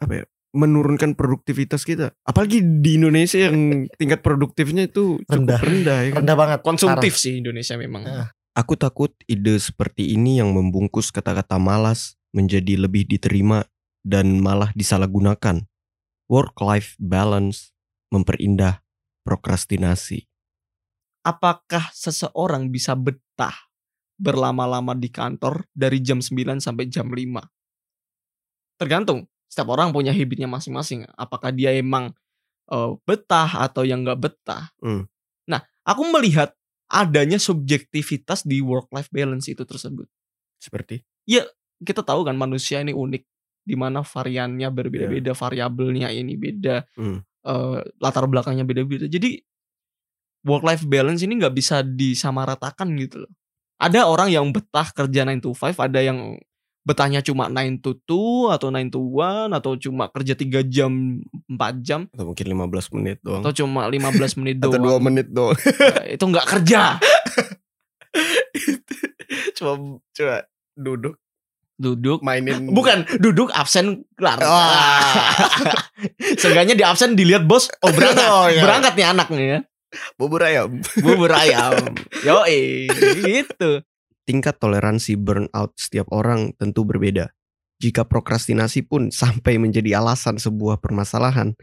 apa 0.00 0.22
ya 0.22 0.24
menurunkan 0.52 1.16
produktivitas 1.16 1.82
kita. 1.82 2.12
Apalagi 2.28 2.60
di 2.60 3.00
Indonesia 3.00 3.40
yang 3.40 3.56
tingkat 4.00 4.20
produktifnya 4.20 4.86
itu 4.86 5.18
cukup 5.24 5.48
Rendah. 5.48 5.60
rendah, 5.60 5.98
ya 6.04 6.10
kan? 6.12 6.16
rendah 6.22 6.36
banget 6.36 6.58
konsumtif 6.60 7.12
sih 7.16 7.40
Indonesia 7.40 7.74
memang. 7.80 8.04
Eh. 8.04 8.28
Aku 8.52 8.76
takut 8.76 9.16
ide 9.24 9.56
seperti 9.56 10.12
ini 10.12 10.36
yang 10.40 10.52
membungkus 10.52 11.08
kata-kata 11.08 11.56
malas 11.56 12.20
menjadi 12.36 12.76
lebih 12.76 13.08
diterima 13.08 13.64
dan 14.04 14.40
malah 14.44 14.68
disalahgunakan. 14.76 15.64
Work-life 16.28 16.96
balance 17.00 17.71
memperindah 18.12 18.84
prokrastinasi. 19.24 20.28
apakah 21.22 21.86
seseorang 21.94 22.66
bisa 22.66 22.98
betah 22.98 23.54
berlama-lama 24.18 24.90
di 24.92 25.06
kantor 25.06 25.64
dari 25.70 26.02
jam 26.02 26.18
9 26.18 26.58
sampai 26.58 26.90
jam 26.90 27.06
5? 27.08 27.46
Tergantung. 28.76 29.30
Setiap 29.46 29.70
orang 29.70 29.94
punya 29.94 30.10
habitnya 30.10 30.50
masing-masing. 30.50 31.06
Apakah 31.14 31.54
dia 31.54 31.70
emang 31.76 32.10
eh, 32.72 32.90
betah 33.06 33.46
atau 33.62 33.86
yang 33.86 34.02
nggak 34.02 34.18
betah? 34.18 34.74
Hmm. 34.82 35.06
Nah, 35.46 35.62
aku 35.86 36.02
melihat 36.10 36.56
adanya 36.90 37.38
subjektivitas 37.38 38.42
di 38.42 38.58
work-life 38.58 39.08
balance 39.14 39.46
itu 39.46 39.62
tersebut. 39.62 40.10
Seperti 40.58 41.06
Kita 41.82 42.02
tahu 42.02 42.22
kan 42.26 42.34
manusia 42.38 42.78
ini 42.82 42.94
unik. 42.94 43.22
di 43.62 43.78
mana 43.78 44.02
variannya 44.02 44.66
berbeda-beda, 44.74 45.38
variabelnya 45.38 46.10
ini 46.10 46.34
beda, 46.34 46.82
Hmm. 46.98 47.22
Eh, 47.42 47.78
latar 47.98 48.26
belakangnya 48.26 48.62
beda-beda. 48.62 49.06
Jadi 49.06 49.38
work 50.42 50.62
life 50.62 50.86
balance 50.86 51.22
ini 51.22 51.38
nggak 51.38 51.54
bisa 51.54 51.82
disamaratakan 51.82 52.90
gitu 52.98 53.26
loh. 53.26 53.32
Ada 53.82 54.06
orang 54.06 54.30
yang 54.30 54.46
betah 54.54 54.94
kerja 54.94 55.26
9 55.26 55.42
to 55.42 55.50
5, 55.54 55.74
ada 55.78 55.98
yang 55.98 56.38
betahnya 56.82 57.22
cuma 57.22 57.46
9 57.46 57.78
to 57.78 57.94
2 58.06 58.54
atau 58.54 58.70
9 58.70 58.90
to 58.90 58.98
1 58.98 59.54
atau 59.54 59.72
cuma 59.78 60.10
kerja 60.10 60.34
3 60.34 60.66
jam 60.66 61.22
4 61.46 61.78
jam 61.78 62.10
Atau 62.10 62.34
mungkin 62.34 62.46
15 62.46 62.94
menit 62.98 63.18
doang. 63.22 63.42
atau 63.42 63.54
cuma 63.54 63.86
15 63.86 64.38
menit 64.42 64.56
Atau 64.62 64.82
doang. 64.82 64.98
2 64.98 65.06
menit 65.06 65.26
doang. 65.30 65.54
Ya, 65.54 66.14
itu 66.14 66.24
nggak 66.26 66.46
kerja. 66.46 66.98
coba 69.56 69.72
coba 70.12 70.36
duduk 70.74 71.14
duduk 71.82 72.22
Mainin 72.22 72.70
bukan 72.78 73.02
duduk 73.18 73.50
absen 73.50 74.06
kelar 74.14 74.38
Wah. 74.38 75.34
seenggaknya 76.40 76.78
di 76.78 76.84
absen 76.86 77.18
dilihat 77.18 77.42
bos 77.44 77.66
oh 77.82 77.90
berangkat 77.90 78.22
Oh, 78.30 78.46
iya. 78.46 78.62
berangkat 78.62 78.94
nih 78.94 79.06
anak 79.10 79.28
nih 79.34 79.46
ya 79.50 79.60
bubur 80.16 80.40
ayam. 80.40 80.80
bubur 81.02 81.34
ayam 81.42 81.92
yo 82.22 82.46
gitu 82.46 83.82
Tingkat 84.22 84.62
toleransi 84.62 85.18
burnout 85.18 85.74
setiap 85.74 86.06
orang 86.14 86.54
tentu 86.54 86.86
berbeda. 86.86 87.34
Jika 87.82 88.06
prokrastinasi 88.06 88.86
pun 88.86 89.10
sampai 89.10 89.58
menjadi 89.58 89.98
alasan 89.98 90.38
sebuah 90.38 90.78
permasalahan, 90.78 91.58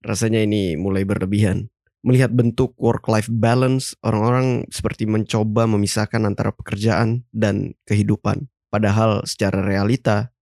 rasanya 0.00 0.40
ini 0.40 0.80
mulai 0.80 1.04
berlebihan. 1.04 1.68
Melihat 2.00 2.32
bentuk 2.32 2.72
work-life 2.80 3.28
balance, 3.28 3.92
orang-orang 4.00 4.64
seperti 4.72 5.04
mencoba 5.04 5.68
memisahkan 5.68 6.24
antara 6.24 6.48
pekerjaan 6.56 7.28
dan 7.28 7.76
kehidupan. 7.84 8.48
Padahal 8.68 9.24
secara 9.24 9.64
realita, 9.64 10.32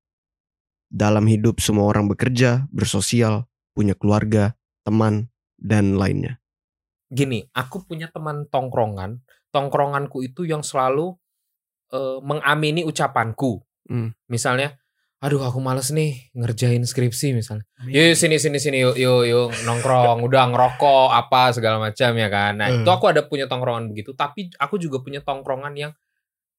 dalam 0.87 1.26
hidup 1.26 1.59
semua 1.59 1.90
orang 1.90 2.06
bekerja, 2.11 2.66
bersosial, 2.71 3.47
punya 3.75 3.95
keluarga, 3.95 4.54
teman, 4.87 5.30
dan 5.59 5.99
lainnya. 5.99 6.38
Gini, 7.11 7.47
aku 7.54 7.87
punya 7.87 8.11
teman 8.11 8.47
tongkrongan. 8.50 9.23
Tongkronganku 9.54 10.26
itu 10.26 10.42
yang 10.42 10.66
selalu 10.66 11.14
eh, 11.95 12.18
mengamini 12.23 12.83
ucapanku. 12.83 13.62
Hmm. 13.87 14.11
Misalnya, 14.26 14.75
aduh 15.23 15.38
aku 15.47 15.62
males 15.62 15.95
nih 15.95 16.35
ngerjain 16.35 16.83
skripsi 16.83 17.30
misalnya. 17.30 17.62
Yuk 17.87 18.18
sini 18.18 18.42
sini 18.42 18.59
sini 18.59 18.83
yuk 18.83 18.99
yuk 18.99 19.23
yuk 19.26 19.49
nongkrong, 19.62 20.26
udah 20.26 20.50
ngerokok 20.50 21.09
apa 21.14 21.54
segala 21.54 21.78
macam 21.78 22.11
ya 22.18 22.28
kan. 22.28 22.59
Nah, 22.59 22.68
Hmm. 22.75 22.83
itu 22.83 22.90
aku 22.90 23.06
ada 23.06 23.23
punya 23.23 23.47
tongkrongan 23.47 23.87
begitu, 23.95 24.12
tapi 24.18 24.50
aku 24.59 24.76
juga 24.83 24.99
punya 24.99 25.23
tongkrongan 25.23 25.75
yang 25.78 25.92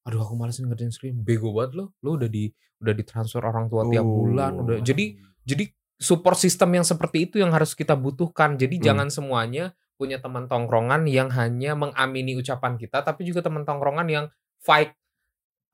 aduh 0.08 0.24
aku 0.24 0.40
males 0.40 0.56
nih 0.58 0.72
ngerjain 0.72 0.94
skripsi. 0.96 1.20
Bego 1.20 1.52
banget 1.52 1.84
lo. 1.84 1.86
Lo 2.00 2.16
udah 2.16 2.32
di 2.32 2.48
udah 2.80 2.94
ditransfer 2.96 3.44
orang 3.44 3.68
tua 3.68 3.84
tiap 3.92 4.08
Oh. 4.08 4.24
bulan, 4.24 4.56
udah. 4.56 4.80
Jadi 4.80 5.20
jadi 5.44 5.68
support 6.00 6.40
system 6.40 6.80
yang 6.80 6.86
seperti 6.88 7.28
itu 7.28 7.44
yang 7.44 7.52
harus 7.52 7.76
kita 7.76 7.98
butuhkan. 8.00 8.56
Jadi 8.56 8.80
Hmm. 8.80 8.86
jangan 8.88 9.08
semuanya 9.12 9.76
punya 10.00 10.22
teman 10.22 10.48
tongkrongan 10.48 11.10
yang 11.10 11.28
hanya 11.34 11.76
mengamini 11.76 12.38
ucapan 12.40 12.80
kita, 12.80 13.04
tapi 13.04 13.28
juga 13.28 13.44
teman 13.44 13.68
tongkrongan 13.68 14.08
yang 14.08 14.26
fight. 14.64 14.96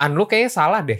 An 0.02 0.18
lo 0.18 0.26
kayaknya 0.26 0.50
salah 0.50 0.82
deh. 0.82 1.00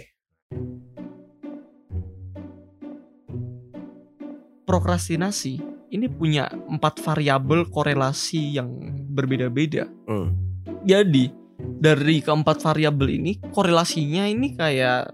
prokrastinasi 4.64 5.60
ini 5.92 6.06
punya 6.10 6.50
empat 6.50 6.98
variabel 6.98 7.68
korelasi 7.70 8.58
yang 8.58 8.68
berbeda-beda. 9.14 9.86
Hmm. 10.08 10.34
Jadi 10.82 11.30
dari 11.58 12.20
keempat 12.24 12.60
variabel 12.60 13.08
ini 13.20 13.32
korelasinya 13.52 14.26
ini 14.26 14.56
kayak 14.56 15.12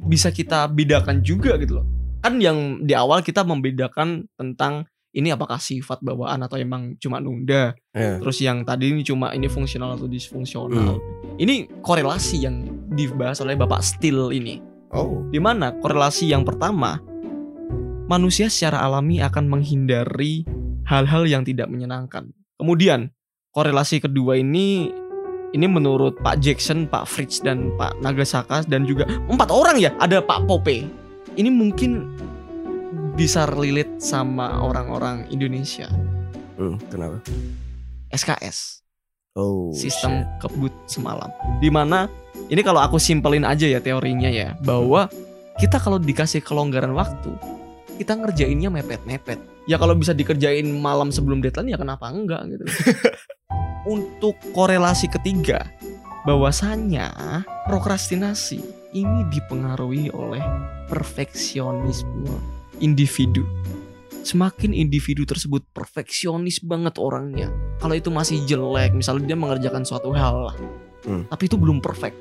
bisa 0.00 0.32
kita 0.32 0.68
bedakan 0.68 1.20
juga 1.20 1.56
gitu 1.60 1.80
loh. 1.80 1.86
Kan 2.20 2.40
yang 2.40 2.84
di 2.84 2.92
awal 2.96 3.24
kita 3.24 3.44
membedakan 3.44 4.28
tentang 4.36 4.88
ini 5.10 5.34
apakah 5.34 5.58
sifat 5.58 5.98
bawaan 6.06 6.46
atau 6.46 6.56
emang 6.60 6.94
cuma 7.02 7.18
nunda. 7.18 7.74
Ya. 7.90 8.22
Terus 8.22 8.38
yang 8.40 8.62
tadi 8.62 8.94
ini 8.94 9.02
cuma 9.02 9.34
ini 9.34 9.50
fungsional 9.50 9.98
atau 9.98 10.06
disfungsional. 10.06 11.02
Ini 11.40 11.82
korelasi 11.82 12.36
yang 12.46 12.62
dibahas 12.92 13.42
oleh 13.42 13.58
Bapak 13.58 13.82
Steele 13.82 14.30
ini. 14.36 14.62
Oh. 14.94 15.26
Di 15.30 15.42
mana 15.42 15.74
korelasi 15.74 16.30
yang 16.30 16.46
pertama 16.46 17.02
manusia 18.10 18.50
secara 18.50 18.82
alami 18.82 19.22
akan 19.22 19.46
menghindari 19.46 20.46
hal-hal 20.86 21.26
yang 21.26 21.42
tidak 21.46 21.70
menyenangkan. 21.70 22.30
Kemudian 22.58 23.10
korelasi 23.54 24.02
kedua 24.02 24.38
ini 24.38 24.90
ini 25.50 25.66
menurut 25.66 26.14
Pak 26.22 26.38
Jackson, 26.38 26.86
Pak 26.86 27.10
Fritz 27.10 27.42
dan 27.42 27.74
Pak 27.74 27.98
Nagasaka 27.98 28.62
dan 28.70 28.86
juga 28.86 29.06
empat 29.26 29.50
orang 29.50 29.82
ya 29.82 29.90
ada 29.98 30.22
Pak 30.22 30.46
Pope. 30.46 30.86
Ini 31.34 31.50
mungkin 31.50 32.06
bisa 33.18 33.50
relate 33.50 33.98
sama 33.98 34.62
orang-orang 34.62 35.26
Indonesia. 35.30 35.90
Hmm, 36.54 36.78
kenapa? 36.90 37.18
SKS, 38.10 38.82
Oh. 39.38 39.70
sistem 39.74 40.26
kebut 40.42 40.74
semalam. 40.90 41.30
Di 41.62 41.70
mana 41.70 42.10
ini 42.50 42.62
kalau 42.62 42.82
aku 42.82 42.98
simpelin 42.98 43.46
aja 43.46 43.66
ya 43.66 43.78
teorinya 43.78 44.26
ya 44.26 44.58
bahwa 44.62 45.06
kita 45.58 45.78
kalau 45.78 45.98
dikasih 45.98 46.42
kelonggaran 46.42 46.94
waktu 46.94 47.30
kita 47.98 48.16
ngerjainnya 48.16 48.70
mepet-mepet. 48.72 49.38
Ya 49.68 49.76
kalau 49.76 49.92
bisa 49.94 50.16
dikerjain 50.16 50.66
malam 50.66 51.12
sebelum 51.12 51.42
deadline 51.44 51.74
ya 51.74 51.78
kenapa 51.78 52.08
enggak 52.10 52.42
gitu. 52.48 52.64
Untuk 53.88 54.36
korelasi 54.52 55.08
ketiga, 55.08 55.64
bahwasannya 56.28 57.08
prokrastinasi 57.64 58.60
ini 58.92 59.20
dipengaruhi 59.32 60.12
oleh 60.12 60.42
perfeksionisme 60.92 62.28
individu. 62.84 63.46
Semakin 64.20 64.76
individu 64.76 65.24
tersebut 65.24 65.64
perfeksionis 65.72 66.60
banget 66.60 67.00
orangnya. 67.00 67.48
Kalau 67.80 67.96
itu 67.96 68.12
masih 68.12 68.44
jelek, 68.44 68.92
misalnya 68.92 69.32
dia 69.32 69.38
mengerjakan 69.38 69.88
suatu 69.88 70.12
hal 70.12 70.52
lah, 70.52 70.56
Hmm. 71.08 71.24
tapi 71.32 71.48
itu 71.48 71.56
belum 71.56 71.80
perfect, 71.80 72.20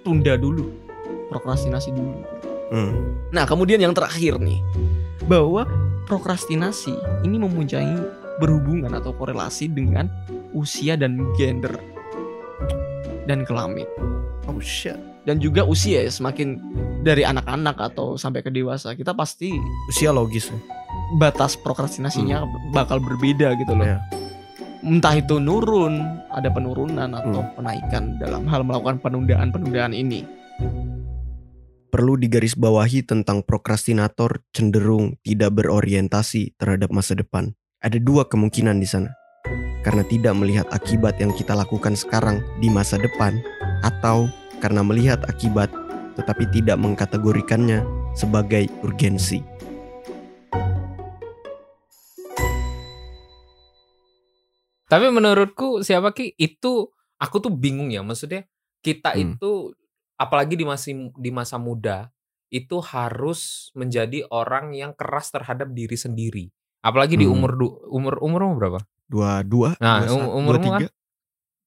tunda 0.00 0.40
dulu, 0.40 0.72
prokrastinasi 1.28 1.92
dulu. 1.92 2.16
Hmm. 2.72 2.92
Nah, 3.28 3.44
kemudian 3.44 3.76
yang 3.76 3.92
terakhir 3.92 4.40
nih, 4.40 4.64
bahwa 5.28 5.68
prokrastinasi 6.08 6.96
ini 7.28 7.36
mempunyai 7.36 7.92
berhubungan 8.40 8.96
atau 8.96 9.12
korelasi 9.12 9.68
dengan 9.68 10.08
usia 10.54 10.94
dan 10.94 11.18
gender 11.34 11.74
dan 13.26 13.42
kelamin 13.44 13.86
Oh 14.46 14.60
shit. 14.60 14.96
dan 15.24 15.40
juga 15.40 15.64
usia 15.64 16.04
ya 16.04 16.12
semakin 16.12 16.60
dari 17.00 17.24
anak-anak 17.24 17.76
atau 17.92 18.14
sampai 18.14 18.44
ke 18.44 18.52
dewasa 18.52 18.92
kita 18.92 19.16
pasti 19.16 19.56
Usia 19.88 20.12
logis. 20.12 20.48
ya. 20.52 20.56
batas 21.16 21.56
prokrastinasinya 21.56 22.44
bakal 22.72 22.96
berbeda 23.00 23.56
gitu 23.60 23.72
loh. 23.76 23.84
Iya. 23.84 23.98
Entah 24.84 25.16
itu 25.16 25.40
nurun, 25.40 25.96
ada 26.28 26.52
penurunan 26.52 27.08
atau 27.08 27.40
penaikan 27.56 28.20
dalam 28.20 28.44
hal 28.44 28.60
melakukan 28.68 29.00
penundaan-penundaan 29.00 29.96
ini. 29.96 30.28
Perlu 31.88 32.20
digarisbawahi 32.20 33.06
tentang 33.06 33.40
prokrastinator 33.46 34.44
cenderung 34.52 35.16
tidak 35.24 35.56
berorientasi 35.56 36.58
terhadap 36.60 36.92
masa 36.92 37.16
depan. 37.16 37.56
Ada 37.80 37.96
dua 37.96 38.28
kemungkinan 38.28 38.76
di 38.76 38.88
sana. 38.88 39.08
Karena 39.84 40.00
tidak 40.02 40.32
melihat 40.34 40.66
akibat 40.72 41.20
yang 41.20 41.30
kita 41.36 41.52
lakukan 41.52 41.92
sekarang 41.92 42.40
di 42.58 42.72
masa 42.72 42.96
depan 42.96 43.36
atau 43.84 44.32
karena 44.58 44.80
melihat 44.80 45.20
akibat 45.28 45.68
tetapi 46.16 46.48
tidak 46.48 46.80
mengkategorikannya 46.80 47.84
sebagai 48.16 48.64
urgensi. 48.80 49.44
Tapi 54.84 55.06
menurutku 55.10 55.82
siapa 55.82 56.14
ki 56.14 56.38
itu 56.38 56.88
aku 57.18 57.36
tuh 57.40 57.50
bingung 57.50 57.90
ya 57.90 58.04
maksudnya 58.04 58.46
kita 58.84 59.16
Hmm. 59.16 59.34
itu 59.36 59.74
apalagi 60.20 60.54
di 60.54 60.64
masih 60.68 61.10
di 61.18 61.30
masa 61.34 61.58
muda 61.58 62.12
itu 62.52 62.78
harus 62.78 63.72
menjadi 63.74 64.22
orang 64.30 64.76
yang 64.76 64.94
keras 64.94 65.34
terhadap 65.34 65.72
diri 65.74 65.98
sendiri. 65.98 66.44
Apalagi 66.84 67.18
di 67.18 67.26
Hmm. 67.26 67.34
umur 67.34 67.52
du- 67.58 67.76
umur 67.90 68.20
umur 68.22 68.40
umur 68.46 68.56
berapa? 68.60 68.80
Dua 69.06 69.44
dua. 69.44 69.76
Nah, 69.78 70.02
dua 70.02 70.10
um- 70.10 70.22
satu, 70.24 70.30
umurmu 70.34 70.64
dua 70.64 70.72
kan? 70.72 70.80
tiga. 70.82 70.88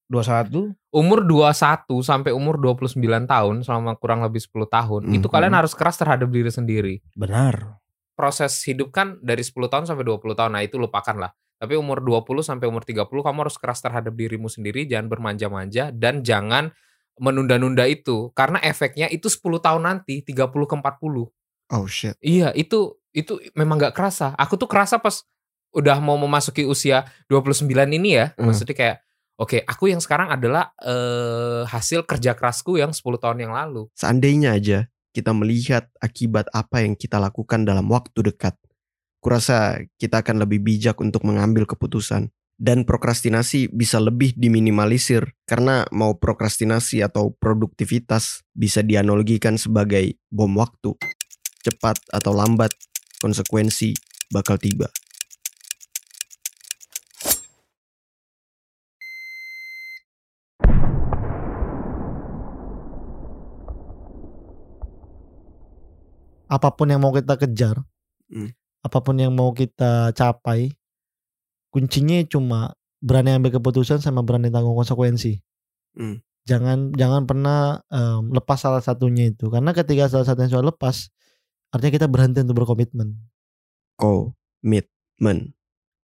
21 0.07 0.71
Umur 0.87 1.19
21 1.27 1.99
sampai 1.99 2.31
umur 2.31 2.55
29 2.55 3.27
tahun 3.27 3.55
selama 3.61 3.99
kurang 3.99 4.23
lebih 4.23 4.39
10 4.39 4.63
tahun 4.65 5.03
Hmm. 5.03 5.15
itu 5.19 5.27
kalian 5.27 5.51
harus 5.51 5.75
keras 5.75 5.99
terhadap 5.99 6.31
diri 6.31 6.47
sendiri. 6.47 6.95
benar. 7.11 7.83
Proses 8.15 8.57
hidup 8.65 8.89
kan 8.89 9.19
dari 9.21 9.43
10 9.45 9.67
tahun 9.69 9.85
sampai 9.85 10.01
20 10.01 10.33
tahun. 10.33 10.57
Nah, 10.57 10.63
itu 10.65 10.79
lupakan 10.79 11.13
lah. 11.13 11.31
Tapi 11.59 11.75
umur 11.75 12.01
20 12.01 12.41
sampai 12.41 12.65
umur 12.65 12.81
30 12.81 13.21
kamu 13.21 13.45
harus 13.45 13.59
keras 13.59 13.77
terhadap 13.77 14.15
dirimu 14.15 14.47
sendiri, 14.47 14.87
jangan 14.89 15.05
bermanja-manja 15.05 15.91
dan 15.93 16.23
jangan 16.23 16.71
menunda-nunda 17.17 17.83
itu 17.85 18.29
karena 18.31 18.57
efeknya 18.61 19.09
itu 19.09 19.27
10 19.27 19.59
tahun 19.59 19.83
nanti 19.85 20.21
30 20.23 20.65
ke 20.65 20.75
40. 20.77 21.29
Oh 21.67 21.85
shit. 21.85 22.15
Iya, 22.21 22.55
itu 22.55 22.95
itu 23.11 23.37
memang 23.53 23.77
nggak 23.77 23.93
kerasa. 23.93 24.33
Aku 24.37 24.55
tuh 24.55 24.69
kerasa 24.69 24.97
pas 24.97 25.21
udah 25.77 26.01
mau 26.01 26.17
memasuki 26.17 26.65
usia 26.65 27.05
29 27.29 27.69
ini 27.93 28.17
ya. 28.17 28.33
Hmm. 28.33 28.49
Maksudnya 28.49 28.73
kayak 28.73 28.97
oke, 29.37 29.61
aku 29.61 29.93
yang 29.93 30.01
sekarang 30.01 30.33
adalah 30.33 30.73
eh, 30.81 31.61
hasil 31.69 32.09
kerja 32.09 32.33
kerasku 32.33 32.81
yang 32.81 32.89
10 32.89 33.05
tahun 33.21 33.45
yang 33.45 33.53
lalu. 33.53 33.85
Seandainya 33.93 34.57
aja 34.57 34.89
kita 35.13 35.37
melihat 35.37 35.89
akibat 36.01 36.49
apa 36.49 36.81
yang 36.81 36.97
kita 36.97 37.21
lakukan 37.21 37.65
dalam 37.65 37.85
waktu 37.93 38.33
dekat, 38.33 38.57
kurasa 39.21 39.77
kita 40.01 40.25
akan 40.25 40.41
lebih 40.45 40.65
bijak 40.65 40.97
untuk 40.97 41.21
mengambil 41.21 41.69
keputusan. 41.69 42.33
Dan 42.57 42.89
prokrastinasi 42.89 43.69
bisa 43.69 44.01
lebih 44.01 44.33
diminimalisir 44.33 45.37
karena 45.45 45.85
mau 45.93 46.17
prokrastinasi 46.17 47.05
atau 47.05 47.29
produktivitas 47.37 48.41
bisa 48.49 48.81
dianalogikan 48.81 49.61
sebagai 49.61 50.17
bom 50.33 50.49
waktu. 50.57 50.97
Cepat 51.61 52.01
atau 52.09 52.33
lambat, 52.33 52.73
konsekuensi 53.21 53.93
bakal 54.33 54.57
tiba. 54.57 54.89
Apa 66.47 66.69
pun 66.73 66.87
yang 66.91 67.03
mau 67.03 67.11
kita 67.11 67.35
kejar, 67.35 67.83
Hmm. 68.27 68.51
apa 68.83 68.99
pun 68.99 69.15
yang 69.15 69.31
mau 69.31 69.55
kita 69.55 70.11
capai, 70.11 70.75
kuncinya 71.71 72.19
cuma 72.27 72.75
berani 72.99 73.35
ambil 73.35 73.59
keputusan 73.59 74.03
sama 74.03 74.23
berani 74.23 74.51
tanggung 74.51 74.75
konsekuensi. 74.75 75.39
Hmm. 75.95 76.23
Jangan 76.47 76.95
jangan 76.95 77.27
pernah 77.27 77.83
em, 77.91 78.31
lepas 78.31 78.55
salah 78.63 78.79
satunya 78.79 79.27
itu 79.27 79.51
karena 79.51 79.75
ketika 79.75 80.07
salah 80.07 80.23
satunya 80.23 80.47
sudah 80.47 80.71
lepas, 80.71 81.11
artinya 81.75 81.93
kita 81.99 82.07
berhenti 82.07 82.39
untuk 82.43 82.63
berkomitmen. 82.63 83.19
Komitmen. 83.99 85.51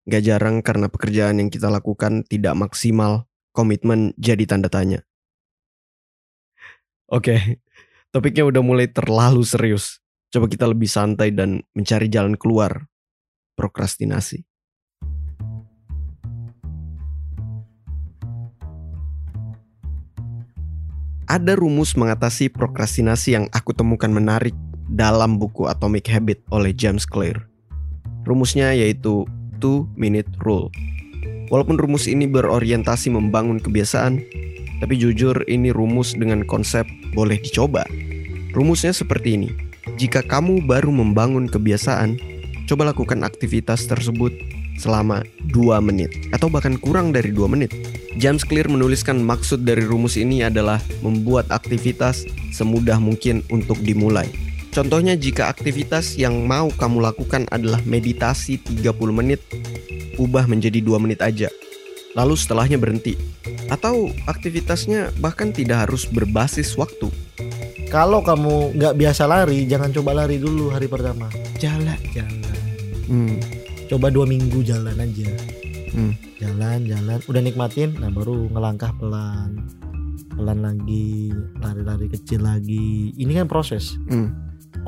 Gak 0.04 0.24
jarang 0.28 0.60
karena 0.60 0.92
pekerjaan 0.92 1.40
yang 1.40 1.48
kita 1.48 1.72
lakukan 1.72 2.28
tidak 2.28 2.60
maksimal, 2.60 3.32
komitmen 3.56 4.12
jadi 4.20 4.44
tanda 4.44 4.68
tanya. 4.68 5.00
Oke, 7.08 7.64
topiknya 8.12 8.44
udah 8.44 8.60
mulai 8.60 8.92
terlalu 8.92 9.48
serius. 9.48 10.03
Coba 10.34 10.50
kita 10.50 10.66
lebih 10.66 10.90
santai 10.90 11.30
dan 11.30 11.62
mencari 11.78 12.10
jalan 12.10 12.34
keluar. 12.34 12.90
Prokrastinasi. 13.54 14.42
Ada 21.30 21.54
rumus 21.54 21.94
mengatasi 21.94 22.50
prokrastinasi 22.50 23.38
yang 23.38 23.46
aku 23.54 23.78
temukan 23.78 24.10
menarik 24.10 24.58
dalam 24.90 25.38
buku 25.38 25.70
Atomic 25.70 26.10
Habit 26.10 26.42
oleh 26.50 26.74
James 26.74 27.06
Clear. 27.06 27.46
Rumusnya 28.26 28.74
yaitu 28.74 29.30
2 29.62 29.86
minute 29.94 30.34
rule. 30.42 30.74
Walaupun 31.54 31.78
rumus 31.78 32.10
ini 32.10 32.26
berorientasi 32.26 33.14
membangun 33.14 33.62
kebiasaan, 33.62 34.18
tapi 34.82 34.98
jujur 34.98 35.46
ini 35.46 35.70
rumus 35.70 36.18
dengan 36.18 36.42
konsep 36.42 36.90
boleh 37.14 37.38
dicoba. 37.38 37.86
Rumusnya 38.58 38.98
seperti 38.98 39.38
ini. 39.38 39.73
Jika 40.00 40.24
kamu 40.24 40.64
baru 40.64 40.90
membangun 40.90 41.52
kebiasaan, 41.52 42.16
coba 42.68 42.96
lakukan 42.96 43.22
aktivitas 43.28 43.86
tersebut 43.88 44.32
selama 44.80 45.22
2 45.54 45.80
menit 45.84 46.10
atau 46.34 46.50
bahkan 46.50 46.80
kurang 46.80 47.14
dari 47.14 47.30
2 47.30 47.46
menit. 47.52 47.72
James 48.18 48.46
Clear 48.46 48.70
menuliskan 48.70 49.22
maksud 49.22 49.66
dari 49.66 49.84
rumus 49.86 50.18
ini 50.18 50.46
adalah 50.46 50.82
membuat 51.02 51.50
aktivitas 51.50 52.26
semudah 52.54 52.98
mungkin 53.02 53.42
untuk 53.50 53.82
dimulai. 53.82 54.30
Contohnya 54.74 55.14
jika 55.14 55.54
aktivitas 55.54 56.18
yang 56.18 56.50
mau 56.50 56.74
kamu 56.74 56.98
lakukan 57.14 57.46
adalah 57.54 57.78
meditasi 57.86 58.58
30 58.58 58.90
menit, 59.14 59.42
ubah 60.18 60.50
menjadi 60.50 60.82
2 60.82 60.98
menit 60.98 61.22
aja. 61.22 61.50
Lalu 62.18 62.34
setelahnya 62.38 62.82
berhenti. 62.82 63.14
Atau 63.70 64.14
aktivitasnya 64.30 65.14
bahkan 65.22 65.54
tidak 65.54 65.90
harus 65.90 66.10
berbasis 66.10 66.74
waktu. 66.78 67.10
Kalau 67.94 68.26
kamu 68.26 68.74
nggak 68.74 68.98
biasa 68.98 69.30
lari, 69.30 69.70
jangan 69.70 69.94
coba 69.94 70.26
lari 70.26 70.42
dulu 70.42 70.74
hari 70.74 70.90
pertama. 70.90 71.30
Jalan, 71.62 72.02
jalan. 72.10 72.58
Hmm. 73.06 73.38
Coba 73.86 74.10
dua 74.10 74.26
minggu 74.26 74.66
jalan 74.66 74.98
aja. 74.98 75.30
Hmm. 75.94 76.18
Jalan, 76.42 76.90
jalan. 76.90 77.22
Udah 77.30 77.42
nikmatin, 77.46 77.94
nah 78.02 78.10
baru 78.10 78.50
ngelangkah 78.50 78.98
pelan, 78.98 79.70
pelan 80.34 80.66
lagi, 80.66 81.38
lari-lari 81.62 82.10
kecil 82.10 82.42
lagi. 82.42 83.14
Ini 83.14 83.46
kan 83.46 83.46
proses. 83.46 83.94
Hmm. 84.10 84.34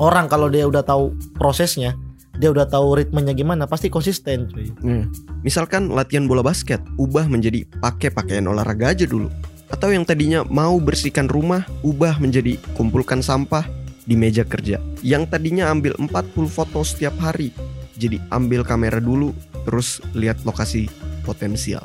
Orang 0.02 0.26
kalau 0.26 0.50
dia 0.50 0.66
udah 0.66 0.82
tahu 0.82 1.14
prosesnya, 1.38 1.94
dia 2.42 2.50
udah 2.50 2.66
tahu 2.66 2.98
ritmenya 2.98 3.38
gimana, 3.38 3.70
pasti 3.70 3.86
konsisten, 3.86 4.50
cuy. 4.50 4.66
Nah, 4.82 5.06
misalkan 5.46 5.94
latihan 5.94 6.26
bola 6.26 6.42
basket, 6.42 6.82
ubah 6.98 7.30
menjadi 7.30 7.70
pakai 7.78 8.10
pakaian 8.10 8.50
olahraga 8.50 8.90
aja 8.90 9.06
dulu. 9.06 9.30
Atau 9.66 9.90
yang 9.90 10.06
tadinya 10.06 10.46
mau 10.46 10.78
bersihkan 10.78 11.26
rumah, 11.26 11.66
ubah 11.82 12.22
menjadi 12.22 12.54
kumpulkan 12.78 13.18
sampah 13.18 13.66
di 14.06 14.14
meja 14.14 14.46
kerja. 14.46 14.78
Yang 15.02 15.34
tadinya 15.34 15.68
ambil 15.74 15.98
40 15.98 16.46
foto 16.46 16.86
setiap 16.86 17.18
hari, 17.18 17.50
jadi 17.98 18.22
ambil 18.30 18.62
kamera 18.62 19.02
dulu, 19.02 19.34
terus 19.66 19.98
lihat 20.14 20.38
lokasi 20.46 20.86
potensial. 21.26 21.82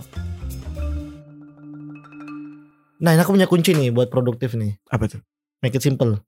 Nah, 3.02 3.18
ini 3.18 3.22
aku 3.26 3.34
punya 3.34 3.50
kunci 3.50 3.74
nih 3.74 3.90
buat 3.90 4.14
produktif 4.14 4.54
nih. 4.54 4.78
Apa 4.94 5.10
tuh? 5.10 5.26
Make 5.66 5.82
it 5.82 5.82
simple. 5.82 6.22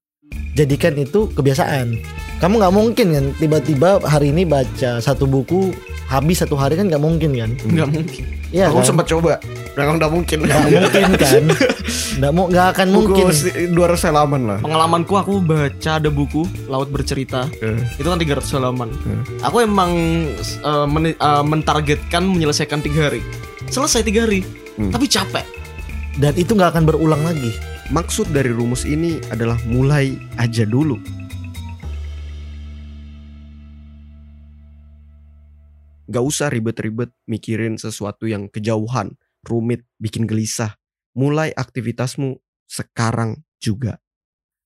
Jadikan 0.57 0.97
itu 0.97 1.29
kebiasaan. 1.29 2.01
Kamu 2.41 2.57
nggak 2.57 2.73
mungkin 2.73 3.07
kan 3.13 3.25
tiba-tiba 3.37 4.01
hari 4.01 4.33
ini 4.33 4.41
baca 4.41 4.97
satu 4.97 5.29
buku 5.29 5.69
habis 6.09 6.41
satu 6.41 6.57
hari 6.57 6.73
kan 6.73 6.89
nggak 6.89 7.01
mungkin 7.01 7.37
kan? 7.37 7.53
Nggak 7.61 7.89
mungkin. 7.93 8.42
Iya 8.53 8.69
Aku 8.69 8.79
kan? 8.79 8.85
sempat 8.85 9.09
coba, 9.09 9.41
memang 9.73 9.97
udah 9.97 10.09
mungkin. 10.13 10.45
Nggak 10.45 10.61
mungkin 10.61 11.11
kan? 11.17 11.43
Nggak 12.21 12.31
mau 12.37 12.45
nggak 12.45 12.67
akan 12.77 12.87
mungkin. 12.93 13.25
Buku 13.25 13.73
200 13.73 14.07
halaman 14.13 14.41
lah. 14.45 14.57
Pengalamanku 14.61 15.13
aku 15.17 15.41
baca 15.41 15.91
ada 15.97 16.09
buku 16.13 16.45
Laut 16.69 16.93
Bercerita. 16.93 17.49
Eh. 17.57 17.81
Itu 17.97 18.05
kan 18.05 18.21
300 18.21 18.45
halaman. 18.53 18.93
Hmm. 18.93 19.25
Aku 19.41 19.57
emang 19.59 19.89
eh, 20.37 20.85
men- 20.85 21.17
eh, 21.17 21.43
mentargetkan 21.43 22.21
menyelesaikan 22.21 22.85
tiga 22.85 23.09
hari. 23.09 23.25
Selesai 23.73 24.05
tiga 24.05 24.29
hari. 24.29 24.45
Hmm. 24.77 24.93
Tapi 24.93 25.09
capek. 25.09 25.45
Dan 26.21 26.37
itu 26.37 26.53
nggak 26.53 26.77
akan 26.77 26.83
berulang 26.85 27.25
lagi. 27.25 27.57
Maksud 27.89 28.29
dari 28.29 28.53
rumus 28.53 28.85
ini 28.85 29.17
adalah 29.33 29.57
mulai 29.65 30.13
aja 30.37 30.61
dulu. 30.63 31.01
Gak 36.13 36.21
usah 36.21 36.54
ribet-ribet 36.54 37.10
mikirin 37.26 37.82
sesuatu 37.82 38.30
yang 38.30 38.45
kejauhan, 38.54 39.17
rumit, 39.41 39.82
bikin 39.97 40.30
gelisah. 40.30 40.78
Mulai 41.17 41.49
aktivitasmu 41.58 42.38
sekarang 42.69 43.41
juga. 43.58 43.97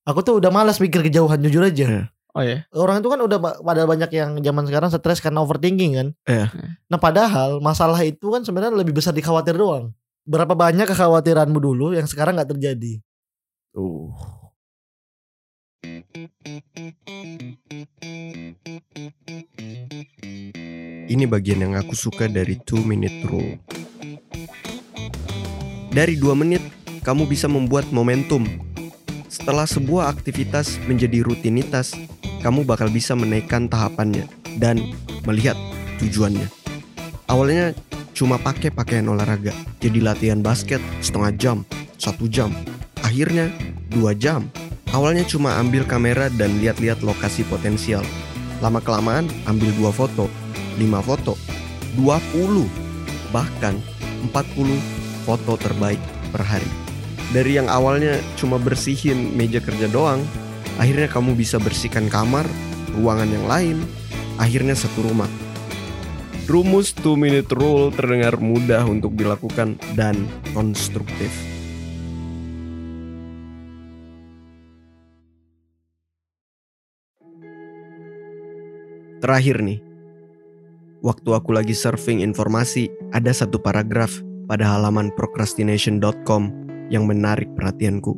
Aku 0.03 0.23
tuh 0.23 0.43
udah 0.43 0.51
malas 0.51 0.83
mikir 0.83 1.03
kejauhan 1.03 1.39
jujur 1.39 1.63
aja. 1.63 2.11
Oh 2.35 2.43
ya. 2.43 2.67
Orang 2.75 3.01
itu 3.01 3.09
kan 3.09 3.19
udah 3.19 3.39
pada 3.41 3.83
banyak 3.87 4.11
yang 4.13 4.37
zaman 4.39 4.63
sekarang 4.69 4.89
stres 4.93 5.19
karena 5.23 5.41
overthinking 5.41 5.91
kan. 5.97 6.07
Iya. 6.27 6.47
Nah 6.85 6.99
padahal 7.01 7.63
masalah 7.63 7.97
itu 8.03 8.29
kan 8.29 8.45
sebenarnya 8.45 8.77
lebih 8.77 8.93
besar 8.93 9.11
dikhawatir 9.11 9.57
doang. 9.57 9.95
Berapa 10.27 10.53
banyak 10.53 10.85
kekhawatiranmu 10.85 11.57
dulu 11.57 11.95
yang 11.95 12.05
sekarang 12.05 12.37
nggak 12.37 12.53
terjadi. 12.53 12.99
Tuh. 13.73 14.11
Ini 21.07 21.23
bagian 21.23 21.63
yang 21.63 21.73
aku 21.79 21.95
suka 21.95 22.27
dari 22.27 22.59
2 22.59 22.83
minute 22.83 23.23
rule. 23.25 23.55
Dari 25.87 26.19
2 26.19 26.35
menit, 26.35 26.61
kamu 27.01 27.25
bisa 27.31 27.47
membuat 27.47 27.87
momentum. 27.95 28.43
Setelah 29.31 29.63
sebuah 29.63 30.11
aktivitas 30.11 30.77
menjadi 30.83 31.23
rutinitas, 31.23 31.95
kamu 32.43 32.67
bakal 32.67 32.91
bisa 32.91 33.15
menaikkan 33.15 33.71
tahapannya 33.71 34.27
dan 34.59 34.83
melihat 35.23 35.55
tujuannya. 36.03 36.51
Awalnya 37.31 37.71
cuma 38.11 38.35
pakai 38.35 38.69
pakaian 38.71 39.07
olahraga, 39.07 39.55
jadi 39.79 40.03
latihan 40.03 40.43
basket 40.43 40.83
setengah 40.99 41.31
jam, 41.39 41.57
satu 41.95 42.27
jam, 42.27 42.51
akhirnya 42.99 43.47
dua 43.87 44.11
jam. 44.11 44.51
Awalnya 44.95 45.27
cuma 45.27 45.59
ambil 45.59 45.83
kamera 45.83 46.31
dan 46.31 46.63
lihat-lihat 46.63 47.03
lokasi 47.03 47.43
potensial. 47.47 48.03
Lama 48.63 48.79
kelamaan 48.79 49.27
ambil 49.45 49.69
dua 49.75 49.91
foto, 49.91 50.31
lima 50.79 51.03
foto, 51.03 51.35
20, 51.99 52.65
bahkan 53.33 53.75
40 54.31 54.77
foto 55.27 55.53
terbaik 55.59 55.99
per 56.31 56.45
hari. 56.45 56.69
Dari 57.35 57.59
yang 57.59 57.67
awalnya 57.67 58.21
cuma 58.39 58.55
bersihin 58.55 59.35
meja 59.35 59.59
kerja 59.59 59.91
doang, 59.91 60.23
akhirnya 60.79 61.11
kamu 61.11 61.35
bisa 61.35 61.59
bersihkan 61.59 62.07
kamar, 62.07 62.47
ruangan 62.95 63.27
yang 63.27 63.45
lain, 63.45 63.77
akhirnya 64.39 64.77
satu 64.77 65.11
rumah. 65.11 65.29
Rumus 66.47 66.95
2 66.95 67.19
minute 67.19 67.51
rule 67.51 67.91
terdengar 67.91 68.39
mudah 68.39 68.87
untuk 68.87 69.11
dilakukan 69.11 69.75
dan 69.99 70.15
konstruktif. 70.55 71.56
Terakhir 79.17 79.65
nih, 79.65 79.81
waktu 81.01 81.29
aku 81.33 81.49
lagi 81.49 81.73
surfing 81.73 82.21
informasi, 82.21 82.85
ada 83.17 83.33
satu 83.33 83.57
paragraf 83.57 84.13
pada 84.45 84.77
halaman 84.77 85.09
procrastination.com 85.17 86.53
yang 86.93 87.09
menarik 87.09 87.49
perhatianku. 87.57 88.13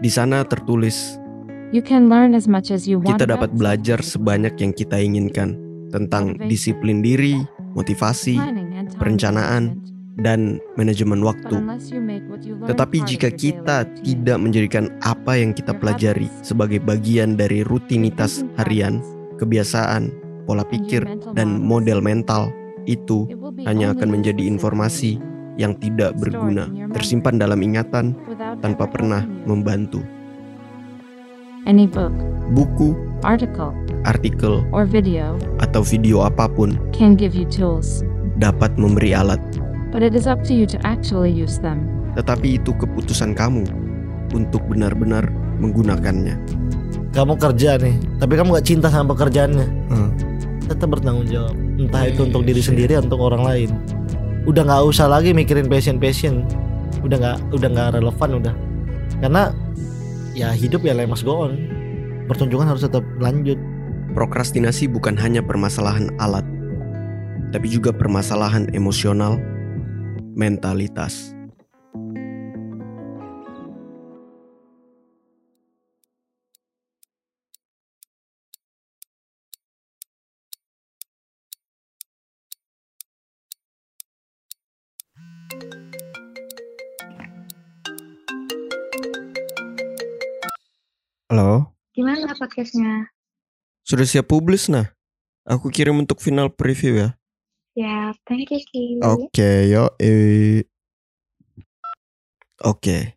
Di 0.00 0.08
sana 0.08 0.48
tertulis, 0.48 1.20
You 1.68 1.84
can 1.84 2.08
learn 2.08 2.32
as 2.32 2.48
much 2.48 2.72
as 2.72 2.88
you 2.88 2.96
want. 2.96 3.20
kita 3.20 3.28
dapat 3.28 3.52
belajar 3.52 4.00
sebanyak 4.00 4.56
yang 4.56 4.72
kita 4.72 4.96
inginkan 4.96 5.60
tentang 5.92 6.40
disiplin 6.48 7.04
diri, 7.04 7.36
motivasi, 7.76 8.40
perencanaan, 8.96 9.76
dan 10.16 10.56
manajemen 10.80 11.20
waktu. 11.20 11.60
Tetapi 12.64 12.98
jika 13.04 13.28
kita 13.28 13.84
tidak 14.00 14.38
menjadikan 14.40 14.88
apa 15.04 15.36
yang 15.36 15.52
kita 15.52 15.76
pelajari 15.76 16.32
sebagai 16.40 16.80
bagian 16.80 17.36
dari 17.36 17.60
rutinitas 17.60 18.42
harian, 18.56 19.04
kebiasaan, 19.36 20.27
pola 20.48 20.64
pikir, 20.64 21.04
dan 21.36 21.60
model 21.60 22.00
mental, 22.00 22.48
itu 22.88 23.28
hanya 23.68 23.92
akan 23.92 24.08
menjadi 24.08 24.40
informasi 24.48 25.20
yang 25.60 25.76
tidak 25.76 26.16
berguna, 26.16 26.72
tersimpan 26.96 27.36
dalam 27.36 27.60
ingatan 27.60 28.16
tanpa 28.64 28.88
pernah 28.88 29.28
membantu. 29.44 30.00
Any 31.68 31.84
book, 31.84 32.16
Buku, 32.56 32.96
article, 33.20 33.76
artikel, 34.08 34.64
or 34.72 34.88
video 34.88 35.36
atau 35.60 35.84
video 35.84 36.24
apa 36.24 36.48
pun 36.48 36.80
can 36.96 37.12
give 37.12 37.36
you 37.36 37.44
tools, 37.44 38.00
dapat 38.40 38.72
memberi 38.80 39.12
alat. 39.12 39.42
but 39.92 40.04
it 40.04 40.12
is 40.12 40.28
up 40.28 40.44
to 40.44 40.52
you 40.52 40.64
to 40.68 40.78
actually 40.84 41.32
use 41.32 41.58
them. 41.60 41.88
Tetapi 42.16 42.60
itu 42.60 42.72
keputusan 42.76 43.32
kamu 43.36 43.64
untuk 44.32 44.60
benar-benar 44.68 45.28
menggunakannya. 45.60 46.36
Kamu 47.12 47.34
kerja 47.40 47.80
nih, 47.80 47.96
tapi 48.20 48.36
kamu 48.36 48.60
gak 48.60 48.68
cinta 48.68 48.88
sama 48.92 49.16
pekerjaannya. 49.16 49.66
Hmm. 49.88 50.10
Tetap 50.68 50.88
bertanggung 50.92 51.26
jawab. 51.28 51.56
Entah 51.56 52.04
itu 52.06 52.28
untuk 52.28 52.44
diri 52.44 52.60
Yes, 52.60 52.68
sendiri 52.68 52.92
atau 53.00 53.08
untuk 53.08 53.20
orang 53.24 53.42
lain. 53.42 53.70
Udah 54.44 54.62
nggak 54.64 54.82
usah 54.84 55.08
lagi 55.08 55.32
mikirin 55.32 55.68
passion 55.68 55.96
passion. 55.96 56.44
Udah 57.00 57.16
nggak 57.16 57.36
udah 57.56 57.68
nggak 57.72 57.88
relevan 57.96 58.30
udah. 58.44 58.54
Karena 59.24 59.42
ya 60.36 60.52
hidup 60.52 60.84
ya 60.84 60.92
let 60.92 61.08
must 61.08 61.24
go 61.24 61.48
on. 61.48 61.56
Pertunjukan 62.28 62.68
harus 62.68 62.84
tetap 62.84 63.02
lanjut. 63.18 63.56
Prokrastinasi 64.12 64.88
bukan 64.88 65.14
hanya 65.20 65.44
permasalahan 65.44 66.08
alat, 66.16 66.42
tapi 67.52 67.68
juga 67.68 67.92
permasalahan 67.92 68.66
emosional, 68.72 69.36
mentalitas. 70.32 71.37
Halo, 91.28 91.76
Gimana 91.92 92.32
podcastnya? 92.32 93.12
sudah 93.84 94.04
siap 94.04 94.32
publis 94.32 94.68
nah? 94.68 94.88
Aku 95.44 95.68
kirim 95.68 95.96
untuk 95.96 96.20
final 96.20 96.52
preview 96.52 96.96
ya. 96.96 97.08
Ya, 97.72 98.12
thank 98.28 98.48
you, 98.48 98.60
Ki. 98.68 99.00
Oke, 99.00 99.68
yo. 99.68 99.92
eh. 99.96 100.64
Oke. 102.60 103.16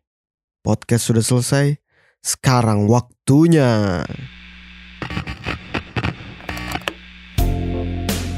Podcast 0.60 1.08
sudah 1.08 1.20
selesai. 1.20 1.76
Sekarang 2.20 2.84
waktunya. 2.84 4.04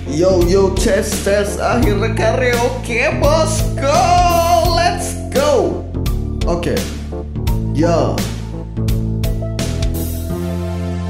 Yo 0.08 0.46
yo 0.46 0.70
tes 0.78 1.10
tes 1.26 1.58
akhirnya 1.58 2.14
karaoke 2.14 3.10
bosku. 3.18 3.98
Let's 4.74 5.18
go. 5.34 5.82
Oke. 6.46 6.78
Yo. 7.76 8.14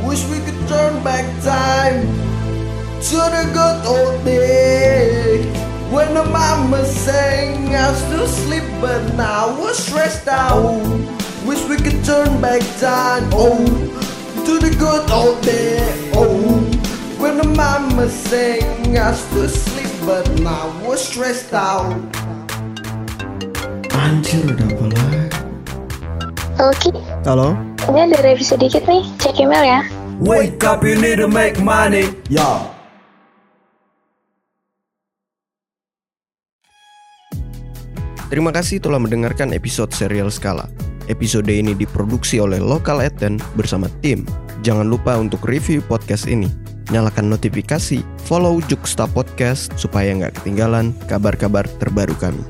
Wish 0.06 0.22
we 0.28 0.38
could 0.44 0.60
turn 0.68 1.02
back 1.02 1.24
time 1.42 2.06
to 3.08 3.16
the 3.16 3.44
good 3.52 3.78
old 3.86 4.24
days 4.24 5.44
when 5.92 6.14
the 6.14 6.24
mama 6.24 6.84
sang 6.84 7.74
us 7.74 8.00
to 8.10 8.26
sleep, 8.28 8.64
but 8.80 9.02
now 9.14 9.58
we're 9.60 9.74
stressed 9.74 10.28
out. 10.28 10.82
Wish 11.44 11.62
we 11.68 11.76
could 11.76 12.04
turn 12.04 12.40
back 12.40 12.62
time, 12.80 13.28
oh, 13.32 13.64
to 14.46 14.58
the 14.58 14.74
good 14.78 15.10
old 15.10 15.42
days, 15.42 16.10
oh, 16.14 16.60
when 17.18 17.36
the 17.36 17.48
mama 17.48 18.08
sang 18.08 18.96
us 18.96 19.28
to 19.30 19.48
sleep, 19.48 19.92
but 20.06 20.28
now 20.40 20.72
we're 20.86 20.96
stressed 20.96 21.52
out. 21.52 21.92
Anjir 24.04 24.44
udah 24.52 24.68
apa 24.68 24.84
lagi? 24.92 25.20
Oke, 26.60 26.90
Halo? 27.24 27.73
Ini 27.92 28.08
ada 28.08 28.18
revisi 28.24 28.56
sedikit 28.56 28.84
nih. 28.88 29.04
Cek 29.20 29.40
email 29.40 29.64
ya. 29.64 29.80
Wake 30.22 30.62
up, 30.64 30.86
you 30.86 30.96
need 30.96 31.20
to 31.20 31.28
make 31.28 31.58
money. 31.60 32.08
Yo. 32.30 32.70
Terima 38.32 38.50
kasih 38.50 38.82
telah 38.82 38.98
mendengarkan 38.98 39.54
episode 39.54 39.94
serial 39.94 40.32
Skala. 40.32 40.66
Episode 41.06 41.52
ini 41.52 41.76
diproduksi 41.76 42.40
oleh 42.40 42.56
Lokal 42.56 43.04
Eten 43.04 43.36
bersama 43.54 43.92
tim. 44.00 44.24
Jangan 44.64 44.88
lupa 44.88 45.20
untuk 45.20 45.44
review 45.44 45.84
podcast 45.84 46.24
ini. 46.24 46.48
Nyalakan 46.88 47.28
notifikasi, 47.28 48.00
follow 48.24 48.64
Juksta 48.64 49.04
Podcast 49.04 49.76
supaya 49.76 50.12
nggak 50.16 50.40
ketinggalan 50.40 50.96
kabar-kabar 51.04 51.68
terbaru 51.76 52.16
kami. 52.16 52.40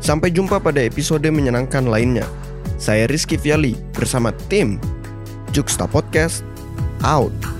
Sampai 0.00 0.32
jumpa 0.32 0.56
pada 0.58 0.80
episode 0.80 1.28
menyenangkan 1.28 1.84
lainnya. 1.84 2.24
Saya 2.78 3.10
Rizky 3.10 3.34
Viali 3.34 3.74
bersama 3.90 4.30
tim 4.46 4.78
Juksta 5.50 5.90
Podcast 5.90 6.46
out. 7.02 7.57